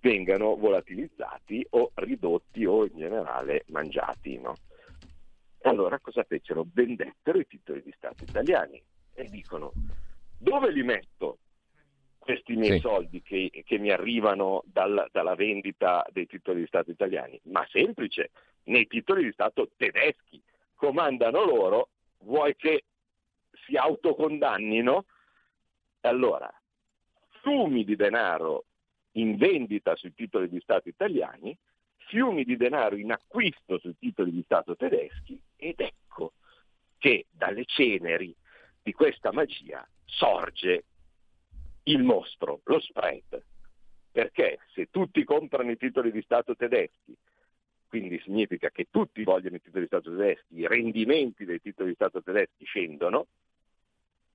vengano 0.00 0.56
volatilizzati 0.56 1.66
o 1.70 1.90
ridotti 1.94 2.64
o 2.64 2.84
in 2.86 2.96
generale 2.96 3.64
mangiati. 3.68 4.38
No? 4.38 4.54
Allora 5.68 5.98
cosa 5.98 6.22
fecero? 6.24 6.66
Vendettero 6.72 7.38
i 7.38 7.46
titoli 7.46 7.82
di 7.82 7.92
Stato 7.96 8.24
italiani 8.24 8.82
e 9.14 9.24
dicono 9.28 9.72
dove 10.38 10.70
li 10.70 10.82
metto 10.82 11.38
questi 12.18 12.56
miei 12.56 12.80
sì. 12.80 12.80
soldi 12.80 13.22
che, 13.22 13.62
che, 13.64 13.78
mi 13.78 13.90
arrivano 13.90 14.62
dal, 14.66 15.08
dalla 15.12 15.34
vendita 15.34 16.04
dei 16.10 16.26
titoli 16.26 16.60
di 16.60 16.66
Stato 16.66 16.90
italiani? 16.90 17.40
Ma 17.44 17.64
semplice, 17.70 18.30
nei 18.64 18.86
titoli 18.86 19.24
di 19.24 19.32
Stato 19.32 19.70
tedeschi. 19.76 20.42
Comandano 20.74 21.44
loro, 21.44 21.88
vuoi 22.18 22.54
che 22.56 22.84
si 23.64 23.76
autocondannino? 23.76 25.04
Allora, 26.00 26.52
fiumi 27.42 27.84
di 27.84 27.96
denaro 27.96 28.64
in 29.12 29.36
vendita 29.36 29.96
sui 29.96 30.12
titoli 30.14 30.48
di 30.48 30.60
Stato 30.60 30.88
italiani, 30.88 31.56
fiumi 32.06 32.44
di 32.44 32.56
denaro 32.56 32.96
in 32.96 33.12
acquisto 33.12 33.78
sui 33.78 33.96
titoli 33.98 34.30
di 34.30 34.42
Stato 34.42 34.76
tedeschi 34.76 35.40
ed 35.56 35.80
ecco 35.80 36.34
che 36.98 37.26
dalle 37.30 37.64
ceneri 37.66 38.34
di 38.82 38.92
questa 38.92 39.32
magia 39.32 39.86
sorge 40.04 40.84
il 41.84 42.02
mostro, 42.02 42.60
lo 42.64 42.80
spread. 42.80 43.44
Perché 44.10 44.60
se 44.72 44.88
tutti 44.90 45.22
comprano 45.24 45.70
i 45.70 45.76
titoli 45.76 46.10
di 46.10 46.22
Stato 46.22 46.56
tedeschi, 46.56 47.14
quindi 47.86 48.18
significa 48.20 48.70
che 48.70 48.86
tutti 48.90 49.22
vogliono 49.22 49.56
i 49.56 49.60
titoli 49.60 49.82
di 49.82 49.88
Stato 49.88 50.10
tedeschi, 50.10 50.56
i 50.56 50.66
rendimenti 50.66 51.44
dei 51.44 51.60
titoli 51.60 51.90
di 51.90 51.94
Stato 51.94 52.22
tedeschi 52.22 52.64
scendono, 52.64 53.26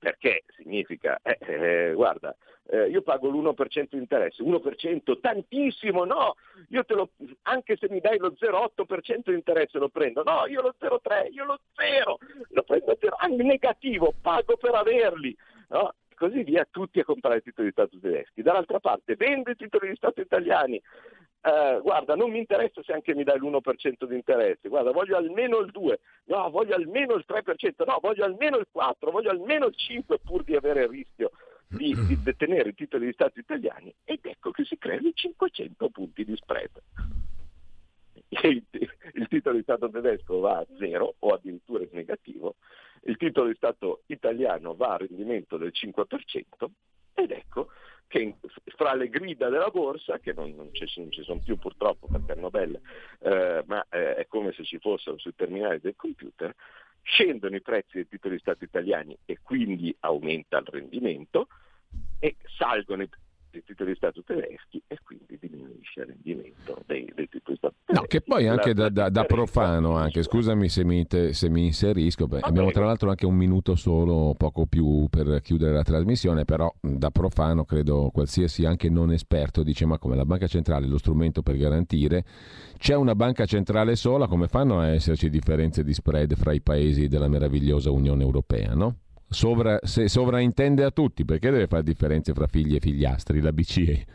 perché 0.01 0.45
significa, 0.57 1.19
eh, 1.21 1.37
eh, 1.41 1.93
guarda, 1.93 2.35
eh, 2.71 2.89
io 2.89 3.03
pago 3.03 3.29
l'1% 3.29 3.89
di 3.91 3.97
interesse, 3.99 4.41
1% 4.41 5.19
tantissimo, 5.19 6.05
no, 6.05 6.37
io 6.69 6.83
te 6.83 6.95
lo, 6.95 7.11
anche 7.43 7.77
se 7.77 7.87
mi 7.87 7.99
dai 7.99 8.17
lo 8.17 8.33
0,8% 8.35 9.29
di 9.29 9.35
interesse 9.35 9.77
lo 9.77 9.89
prendo, 9.89 10.23
no, 10.23 10.47
io 10.47 10.63
lo 10.63 10.73
0,3, 10.81 11.31
io 11.31 11.45
lo 11.45 11.59
0, 11.75 12.17
lo 12.49 12.63
prendo 12.63 12.91
a 12.93 12.97
0, 12.99 13.15
ah, 13.15 13.27
negativo, 13.27 14.11
pago 14.19 14.57
per 14.57 14.73
averli, 14.73 15.37
no? 15.69 15.93
così 16.15 16.41
via, 16.43 16.67
tutti 16.69 16.99
a 16.99 17.03
comprare 17.03 17.37
i 17.37 17.41
titoli 17.43 17.67
di 17.67 17.73
Stato 17.73 17.99
tedeschi. 17.99 18.41
Dall'altra 18.41 18.79
parte 18.79 19.15
vende 19.15 19.55
titoli 19.55 19.89
di 19.89 19.95
Stato 19.95 20.21
italiani, 20.21 20.81
eh, 21.43 21.79
guarda, 21.81 22.15
non 22.15 22.29
mi 22.29 22.37
interessa 22.37 22.83
se 22.83 22.93
anche 22.93 23.15
mi 23.15 23.23
dai 23.23 23.39
l'1% 23.39 24.05
di 24.05 24.15
interesse, 24.15 24.69
guarda, 24.69 24.91
voglio 24.91 25.17
almeno 25.17 25.57
il 25.59 25.71
2%, 25.73 25.97
no, 26.25 26.49
voglio 26.51 26.75
almeno 26.75 27.15
il 27.15 27.25
3%, 27.27 27.83
no, 27.85 27.97
voglio 27.99 28.23
almeno 28.23 28.57
il 28.57 28.67
4%, 28.73 28.93
voglio 29.11 29.31
almeno 29.31 29.65
il 29.65 29.75
5% 29.75 30.15
pur 30.23 30.43
di 30.43 30.55
avere 30.55 30.83
il 30.83 30.89
rischio 30.89 31.31
di, 31.67 31.95
di 32.05 32.21
detenere 32.21 32.69
i 32.69 32.75
titoli 32.75 33.07
di 33.07 33.13
Stato 33.13 33.39
italiani. 33.39 33.93
Ed 34.03 34.19
ecco 34.21 34.51
che 34.51 34.65
si 34.65 34.77
creano 34.77 35.07
i 35.07 35.13
500 35.15 35.89
punti 35.89 36.25
di 36.25 36.35
spread. 36.35 36.69
Il, 38.43 39.27
titolo 39.27 39.57
di 39.57 39.63
Stato 39.63 39.89
tedesco 39.89 40.39
va 40.39 40.59
a 40.59 40.67
zero 40.77 41.15
o 41.19 41.33
addirittura 41.33 41.83
in 41.83 41.89
negativo. 41.91 42.55
Il 43.03 43.17
titolo 43.17 43.47
di 43.47 43.55
Stato 43.55 44.03
italiano 44.05 44.73
va 44.75 44.93
a 44.93 44.97
rendimento 44.97 45.57
del 45.57 45.71
5% 45.73 46.65
ed 47.23 47.31
ecco 47.31 47.69
che 48.07 48.35
fra 48.75 48.93
le 48.93 49.07
grida 49.07 49.47
della 49.47 49.69
borsa, 49.69 50.19
che 50.19 50.33
non, 50.33 50.53
non, 50.53 50.69
ci, 50.73 50.85
non 50.97 51.11
ci, 51.11 51.23
sono 51.23 51.39
più 51.39 51.57
purtroppo 51.57 52.07
perché 52.07 52.33
erano 52.33 52.49
belle, 52.49 52.81
eh, 53.19 53.63
ma 53.67 53.85
eh, 53.89 54.15
è 54.15 54.27
come 54.27 54.51
se 54.51 54.65
ci 54.65 54.79
fossero 54.79 55.17
sui 55.17 55.33
terminali 55.33 55.79
del 55.79 55.95
computer, 55.95 56.53
scendono 57.03 57.55
i 57.55 57.61
prezzi 57.61 57.91
dei 57.93 58.09
titoli 58.09 58.35
di 58.35 58.41
Stato 58.41 58.65
italiani 58.65 59.17
e 59.23 59.39
quindi 59.41 59.95
aumenta 60.01 60.57
il 60.57 60.67
rendimento 60.67 61.47
e 62.19 62.35
salgono 62.57 63.03
i 63.03 63.09
dei 63.51 63.63
titoli 63.63 63.91
di 63.91 63.95
Stato 63.97 64.23
tedeschi 64.23 64.81
e 64.87 64.97
quindi 65.03 65.37
diminuisce 65.39 65.99
il 66.01 66.05
rendimento 66.07 66.81
dei, 66.85 67.11
dei 67.13 67.27
titoli 67.27 67.53
di 67.53 67.55
Stato 67.57 67.75
tedeschi. 67.85 68.01
No, 68.01 68.07
che 68.07 68.21
poi 68.21 68.47
anche 68.47 68.73
da, 68.73 68.89
da, 68.89 69.09
da 69.09 69.23
profano, 69.25 69.95
anche, 69.95 70.23
scusami 70.23 70.69
se 70.69 70.83
mi, 70.83 71.05
te, 71.05 71.33
se 71.33 71.49
mi 71.49 71.65
inserisco, 71.65 72.27
beh, 72.27 72.39
abbiamo 72.39 72.71
tra 72.71 72.85
l'altro 72.85 73.09
anche 73.09 73.25
un 73.25 73.35
minuto 73.35 73.75
solo, 73.75 74.33
poco 74.37 74.65
più 74.65 75.07
per 75.09 75.41
chiudere 75.41 75.73
la 75.73 75.83
trasmissione, 75.83 76.45
però 76.45 76.73
da 76.79 77.11
profano 77.11 77.65
credo 77.65 78.09
qualsiasi 78.11 78.65
anche 78.65 78.89
non 78.89 79.11
esperto 79.11 79.63
dice 79.63 79.85
ma 79.85 79.97
come 79.97 80.15
la 80.15 80.25
banca 80.25 80.47
centrale 80.47 80.85
è 80.85 80.89
lo 80.89 80.97
strumento 80.97 81.41
per 81.41 81.57
garantire, 81.57 82.23
c'è 82.77 82.95
una 82.95 83.15
banca 83.15 83.45
centrale 83.45 83.95
sola, 83.95 84.27
come 84.27 84.47
fanno 84.47 84.79
a 84.79 84.87
esserci 84.87 85.29
differenze 85.29 85.83
di 85.83 85.93
spread 85.93 86.35
fra 86.35 86.53
i 86.53 86.61
paesi 86.61 87.07
della 87.07 87.27
meravigliosa 87.27 87.91
Unione 87.91 88.23
Europea, 88.23 88.73
no? 88.73 88.95
Sovra, 89.31 89.79
se 89.81 90.09
sovraintende 90.09 90.83
a 90.83 90.91
tutti, 90.91 91.25
perché 91.25 91.49
deve 91.49 91.67
fare 91.67 91.83
differenze 91.83 92.33
fra 92.33 92.47
figli 92.47 92.75
e 92.75 92.79
figliastri 92.79 93.41
la 93.41 93.53
BCE? 93.53 94.05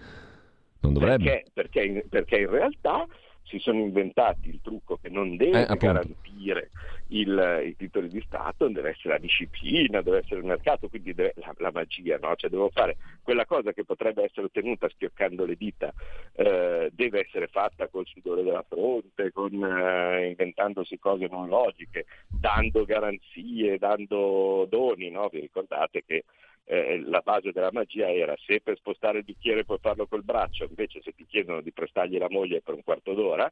Non 0.81 0.93
dovrebbe. 0.93 1.25
Perché, 1.25 1.51
perché, 1.53 2.07
perché 2.09 2.37
in 2.37 2.51
realtà 2.51 3.07
si 3.47 3.59
sono 3.59 3.78
inventati 3.78 4.49
il 4.49 4.61
trucco 4.62 4.99
che 5.01 5.09
non 5.09 5.36
deve 5.36 5.66
eh, 5.66 5.76
garantire 5.76 6.70
il, 7.09 7.62
i 7.64 7.76
titoli 7.76 8.09
di 8.09 8.20
Stato, 8.26 8.68
deve 8.68 8.90
essere 8.90 9.14
la 9.14 9.18
disciplina, 9.18 10.03
deve 10.03 10.18
essere 10.18 10.40
il 10.40 10.47
mercato, 10.47 10.88
quindi 10.88 11.14
deve, 11.14 11.34
la, 11.36 11.55
la, 11.59 11.70
magia, 11.72 12.18
no? 12.20 12.34
cioè 12.34 12.51
devo 12.51 12.68
fare 12.70 12.97
quella 13.22 13.47
cosa 13.47 13.72
che 13.72 13.84
potrebbe 13.84 14.24
essere 14.24 14.47
ottenuta 14.47 14.88
schioccando 14.88 15.44
le 15.44 15.55
dita, 15.55 15.92
eh, 16.32 16.90
deve 16.92 17.20
essere 17.20 17.47
fatta 17.47 17.88
col 17.88 18.07
sudore 18.07 18.42
della 18.42 18.64
fronte, 18.66 19.30
con, 19.32 19.53
eh, 19.64 20.28
inventandosi 20.28 20.99
cose 20.99 21.28
non 21.30 21.49
logiche, 21.49 22.07
dando 22.26 22.84
garanzie, 22.84 23.78
dando 23.78 24.66
doni, 24.68 25.11
no? 25.11 25.28
vi 25.28 25.40
ricordate 25.40 26.03
che 26.05 26.24
eh, 26.67 27.01
la 27.05 27.21
base 27.21 27.53
della 27.53 27.71
magia 27.73 28.12
era 28.12 28.35
se 28.45 28.61
per 28.61 28.77
spostare 28.77 29.19
il 29.19 29.25
bicchiere 29.25 29.64
puoi 29.64 29.79
farlo 29.81 30.07
col 30.07 30.25
braccio, 30.25 30.64
invece 30.64 31.01
se 31.01 31.12
ti 31.14 31.25
chiedono 31.25 31.61
di 31.61 31.73
prestargli 31.73 32.19
la 32.19 32.29
moglie 32.29 32.61
per 32.61 32.75
un 32.75 32.83
quarto 32.83 33.14
d'ora 33.14 33.51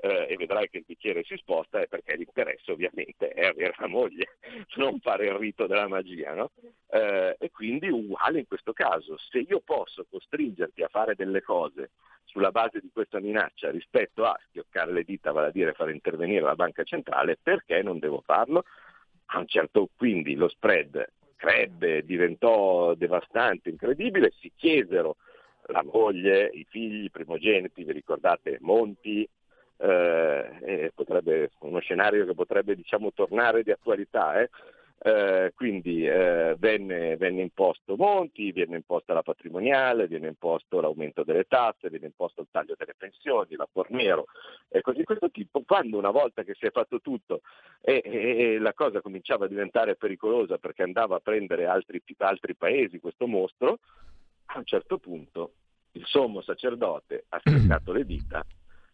eh, 0.00 0.26
e 0.28 0.36
vedrai 0.36 0.68
che 0.68 0.78
il 0.78 0.84
bicchiere 0.86 1.22
si 1.24 1.36
sposta 1.36 1.80
è 1.80 1.86
perché 1.86 2.16
l'interesse 2.16 2.72
ovviamente 2.72 3.28
è 3.28 3.46
avere 3.46 3.74
la 3.78 3.86
moglie, 3.86 4.36
non 4.76 4.98
fare 4.98 5.26
il 5.26 5.34
rito 5.34 5.66
della 5.66 5.88
magia. 5.88 6.34
No? 6.34 6.50
Eh, 6.90 7.36
e 7.38 7.50
quindi 7.50 7.88
uguale 7.88 8.40
in 8.40 8.46
questo 8.46 8.72
caso, 8.72 9.16
se 9.16 9.38
io 9.38 9.60
posso 9.60 10.04
costringerti 10.08 10.82
a 10.82 10.88
fare 10.88 11.14
delle 11.14 11.42
cose 11.42 11.90
sulla 12.24 12.50
base 12.50 12.80
di 12.80 12.90
questa 12.92 13.20
minaccia 13.20 13.70
rispetto 13.70 14.24
a 14.24 14.38
schioccare 14.48 14.92
le 14.92 15.04
dita, 15.04 15.30
vale 15.30 15.48
a 15.48 15.52
dire 15.52 15.72
fare 15.72 15.92
intervenire 15.92 16.42
la 16.42 16.56
banca 16.56 16.82
centrale, 16.82 17.38
perché 17.40 17.80
non 17.82 17.98
devo 17.98 18.20
farlo? 18.20 18.64
A 19.30 19.38
un 19.38 19.46
certo 19.46 19.88
quindi 19.96 20.34
lo 20.34 20.48
spread 20.48 21.14
crebbe, 21.36 22.04
diventò 22.04 22.94
devastante, 22.94 23.70
incredibile, 23.70 24.32
si 24.40 24.50
chiesero 24.54 25.16
la 25.66 25.84
moglie, 25.84 26.50
i 26.52 26.66
figli, 26.68 27.04
i 27.04 27.10
primogeniti, 27.10 27.84
vi 27.84 27.92
ricordate 27.92 28.58
Monti, 28.60 29.28
eh, 29.78 30.92
potrebbe, 30.94 31.50
uno 31.60 31.80
scenario 31.80 32.24
che 32.24 32.34
potrebbe 32.34 32.74
diciamo, 32.74 33.12
tornare 33.12 33.62
di 33.62 33.70
attualità, 33.70 34.40
eh? 34.40 34.50
Eh, 34.98 35.52
quindi 35.54 36.06
eh, 36.06 36.56
venne, 36.58 37.16
venne, 37.16 37.42
imposto 37.42 37.96
Monti, 37.96 38.50
viene 38.50 38.76
imposta 38.76 39.12
la 39.12 39.22
patrimoniale, 39.22 40.06
viene 40.06 40.28
imposto 40.28 40.80
l'aumento 40.80 41.22
delle 41.22 41.44
tasse, 41.44 41.90
viene 41.90 42.06
imposto 42.06 42.40
il 42.40 42.48
taglio 42.50 42.74
delle 42.76 42.94
pensioni, 42.96 43.56
la 43.56 43.68
Fornero 43.70 44.26
e 44.68 44.80
così 44.80 44.98
di 44.98 45.04
questo 45.04 45.30
tipo. 45.30 45.62
Quando 45.62 45.98
una 45.98 46.10
volta 46.10 46.42
che 46.44 46.54
si 46.54 46.66
è 46.66 46.70
fatto 46.70 47.00
tutto 47.00 47.42
e, 47.80 48.00
e, 48.04 48.54
e 48.54 48.58
la 48.58 48.72
cosa 48.72 49.02
cominciava 49.02 49.44
a 49.44 49.48
diventare 49.48 49.96
pericolosa 49.96 50.56
perché 50.58 50.82
andava 50.82 51.16
a 51.16 51.20
prendere 51.20 51.66
altri, 51.66 52.02
altri 52.18 52.54
paesi 52.54 52.98
questo 52.98 53.26
mostro, 53.26 53.78
a 54.46 54.58
un 54.58 54.64
certo 54.64 54.98
punto 54.98 55.52
il 55.92 56.04
sommo 56.06 56.40
sacerdote 56.40 57.24
ha 57.28 57.40
staccato 57.44 57.92
le 57.92 58.04
dita 58.04 58.44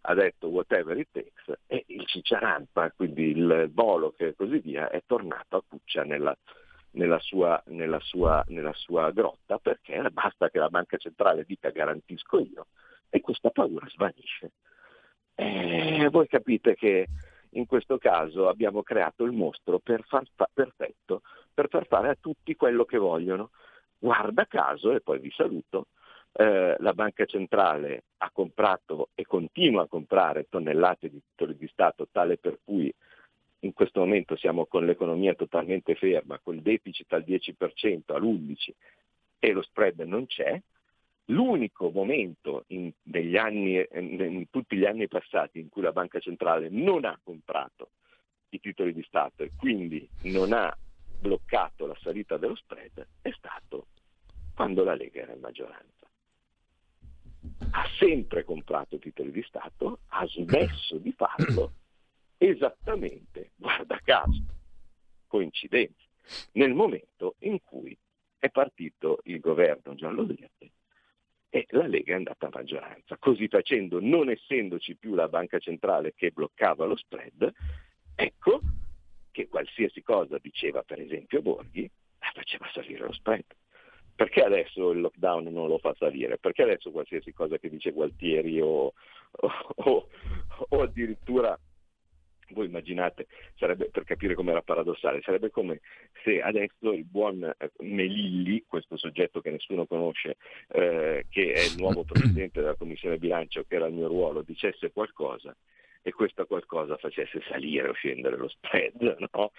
ha 0.02 0.14
detto 0.14 0.48
whatever 0.48 0.98
it 0.98 1.08
takes 1.12 1.60
e 1.66 1.84
il 1.88 2.06
Cicciarampa, 2.06 2.90
quindi 2.92 3.30
il 3.30 3.68
Bolo 3.70 4.14
e 4.16 4.34
così 4.34 4.58
via, 4.58 4.90
è 4.90 5.02
tornato 5.06 5.56
a 5.56 5.62
Cuccia 5.66 6.02
nella, 6.02 6.36
nella, 6.92 7.18
sua, 7.20 7.62
nella, 7.66 8.00
sua, 8.00 8.44
nella 8.48 8.72
sua 8.72 9.10
grotta 9.10 9.58
perché 9.58 10.00
basta 10.10 10.50
che 10.50 10.58
la 10.58 10.68
banca 10.68 10.96
centrale 10.96 11.44
dica 11.44 11.70
garantisco 11.70 12.40
io 12.40 12.66
e 13.08 13.20
questa 13.20 13.50
paura 13.50 13.86
svanisce. 13.88 14.52
E 15.34 16.08
voi 16.10 16.26
capite 16.28 16.74
che 16.74 17.06
in 17.50 17.66
questo 17.66 17.98
caso 17.98 18.48
abbiamo 18.48 18.82
creato 18.82 19.24
il 19.24 19.32
mostro 19.32 19.78
per 19.78 20.04
far 20.06 20.26
fa- 20.34 20.48
perfetto, 20.52 21.22
per 21.52 21.68
far 21.68 21.86
fare 21.86 22.08
a 22.08 22.16
tutti 22.18 22.56
quello 22.56 22.84
che 22.84 22.98
vogliono. 22.98 23.50
Guarda 23.98 24.46
caso, 24.46 24.92
e 24.92 25.00
poi 25.00 25.20
vi 25.20 25.30
saluto, 25.30 25.88
eh, 26.32 26.76
la 26.78 26.92
banca 26.94 27.24
centrale 27.26 28.04
ha 28.18 28.30
comprato 28.32 29.10
e 29.14 29.26
continua 29.26 29.82
a 29.82 29.86
comprare 29.86 30.46
tonnellate 30.48 31.10
di 31.10 31.20
titoli 31.28 31.56
di 31.56 31.68
Stato, 31.68 32.08
tale 32.10 32.38
per 32.38 32.58
cui 32.64 32.92
in 33.60 33.72
questo 33.74 34.00
momento 34.00 34.36
siamo 34.36 34.66
con 34.66 34.84
l'economia 34.84 35.34
totalmente 35.34 35.94
ferma, 35.94 36.40
col 36.42 36.60
deficit 36.60 37.12
al 37.12 37.24
10%, 37.26 38.12
all'11% 38.12 38.70
e 39.38 39.52
lo 39.52 39.62
spread 39.62 40.00
non 40.00 40.26
c'è. 40.26 40.60
L'unico 41.26 41.90
momento 41.90 42.64
in, 42.68 42.92
anni, 43.36 43.86
in 43.92 44.46
tutti 44.50 44.76
gli 44.76 44.84
anni 44.84 45.06
passati 45.06 45.60
in 45.60 45.68
cui 45.68 45.82
la 45.82 45.92
banca 45.92 46.18
centrale 46.18 46.68
non 46.68 47.04
ha 47.04 47.16
comprato 47.22 47.90
i 48.50 48.60
titoli 48.60 48.92
di 48.92 49.04
Stato 49.04 49.42
e 49.42 49.52
quindi 49.56 50.06
non 50.22 50.52
ha 50.52 50.76
bloccato 51.20 51.86
la 51.86 51.96
salita 52.00 52.36
dello 52.36 52.56
spread 52.56 53.06
è 53.22 53.30
stato 53.36 53.86
quando 54.54 54.82
la 54.82 54.94
Lega 54.94 55.22
era 55.22 55.32
in 55.32 55.40
maggioranza 55.40 56.01
ha 57.70 57.86
sempre 57.98 58.44
comprato 58.44 58.98
titoli 58.98 59.30
di 59.30 59.42
Stato, 59.42 60.00
ha 60.08 60.26
smesso 60.26 60.98
di 60.98 61.12
farlo 61.12 61.72
esattamente, 62.38 63.52
guarda 63.56 64.00
caso, 64.02 64.42
coincidenza, 65.26 66.04
nel 66.52 66.74
momento 66.74 67.36
in 67.40 67.60
cui 67.62 67.96
è 68.38 68.50
partito 68.50 69.20
il 69.24 69.40
governo 69.40 69.94
giallo-verde 69.94 70.72
e 71.48 71.66
la 71.70 71.86
Lega 71.86 72.12
è 72.12 72.16
andata 72.16 72.46
a 72.46 72.50
maggioranza. 72.52 73.16
Così 73.18 73.46
facendo, 73.46 74.00
non 74.00 74.30
essendoci 74.30 74.96
più 74.96 75.14
la 75.14 75.28
banca 75.28 75.58
centrale 75.58 76.14
che 76.14 76.30
bloccava 76.30 76.86
lo 76.86 76.96
spread, 76.96 77.52
ecco 78.14 78.60
che 79.30 79.48
qualsiasi 79.48 80.02
cosa 80.02 80.38
diceva 80.38 80.82
per 80.82 81.00
esempio 81.00 81.42
Borghi, 81.42 81.90
faceva 82.32 82.68
salire 82.72 83.06
lo 83.06 83.12
spread. 83.12 83.44
Perché 84.14 84.42
adesso 84.42 84.90
il 84.90 85.00
lockdown 85.00 85.44
non 85.44 85.68
lo 85.68 85.78
fa 85.78 85.94
salire? 85.98 86.38
Perché 86.38 86.62
adesso 86.62 86.90
qualsiasi 86.90 87.32
cosa 87.32 87.58
che 87.58 87.68
dice 87.68 87.92
Gualtieri 87.92 88.60
o, 88.60 88.92
o, 89.30 90.08
o 90.68 90.82
addirittura 90.82 91.58
voi 92.52 92.66
immaginate, 92.66 93.26
sarebbe, 93.56 93.90
per 93.90 94.04
capire 94.04 94.34
com'era 94.34 94.62
paradossale, 94.62 95.22
sarebbe 95.22 95.50
come 95.50 95.80
se 96.22 96.40
adesso 96.40 96.92
il 96.92 97.04
buon 97.04 97.42
eh, 97.42 97.70
Melilli, 97.80 98.64
questo 98.66 98.96
soggetto 98.96 99.40
che 99.40 99.50
nessuno 99.50 99.86
conosce, 99.86 100.36
eh, 100.68 101.26
che 101.28 101.52
è 101.52 101.60
il 101.60 101.74
nuovo 101.76 102.04
presidente 102.06 102.60
della 102.60 102.76
Commissione 102.76 103.18
Bilancio, 103.18 103.64
che 103.66 103.74
era 103.74 103.86
il 103.86 103.94
mio 103.94 104.08
ruolo, 104.08 104.42
dicesse 104.42 104.92
qualcosa 104.92 105.54
e 106.02 106.12
questo 106.12 106.46
qualcosa 106.46 106.96
facesse 106.96 107.40
salire 107.48 107.88
o 107.88 107.92
scendere 107.92 108.36
lo 108.36 108.48
spread, 108.48 109.16
no? 109.32 109.52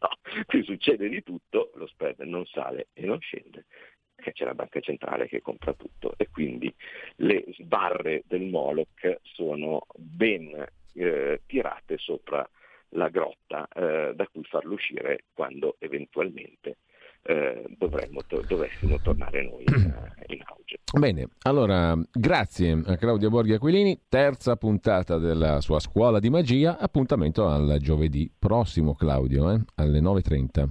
No, 0.00 0.08
qui 0.46 0.62
succede 0.62 1.08
di 1.08 1.22
tutto, 1.22 1.70
lo 1.74 1.86
spread 1.86 2.20
non 2.20 2.44
sale 2.46 2.88
e 2.92 3.04
non 3.04 3.18
scende, 3.20 3.66
perché 4.14 4.32
c'è 4.32 4.44
la 4.44 4.54
banca 4.54 4.80
centrale 4.80 5.28
che 5.28 5.42
compra 5.42 5.72
tutto. 5.74 6.14
E 6.16 6.28
quindi 6.30 6.72
le 7.16 7.44
sbarre 7.58 8.22
del 8.26 8.42
Moloch 8.42 9.18
sono 9.22 9.86
ben 9.96 10.66
eh, 10.94 11.40
tirate 11.46 11.98
sopra 11.98 12.48
la 12.94 13.08
grotta 13.08 13.68
eh, 13.68 14.12
da 14.14 14.26
cui 14.26 14.42
farlo 14.44 14.74
uscire 14.74 15.24
quando 15.32 15.76
eventualmente 15.78 16.78
eh, 17.22 17.64
dovremmo 17.78 18.20
dovessimo 18.46 18.98
tornare 19.00 19.42
noi 19.42 19.64
in, 19.66 19.94
in, 20.26 20.40
auge. 20.44 20.78
Bene, 20.98 21.28
allora 21.42 21.96
grazie 22.10 22.82
a 22.84 22.96
Claudia 22.96 23.28
Borghi 23.28 23.52
Aquilini, 23.52 24.00
terza 24.08 24.56
puntata 24.56 25.18
della 25.18 25.60
sua 25.60 25.80
scuola 25.80 26.18
di 26.18 26.30
magia, 26.30 26.78
appuntamento 26.78 27.46
al 27.46 27.78
giovedì 27.80 28.30
prossimo 28.36 28.94
Claudio, 28.94 29.50
eh, 29.52 29.60
alle 29.76 30.00
9.30. 30.00 30.68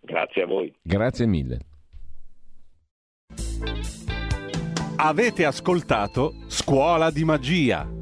Grazie 0.00 0.42
a 0.42 0.46
voi. 0.46 0.74
Grazie 0.82 1.26
mille. 1.26 1.58
Avete 4.96 5.46
ascoltato 5.46 6.34
Scuola 6.48 7.10
di 7.10 7.24
Magia 7.24 7.99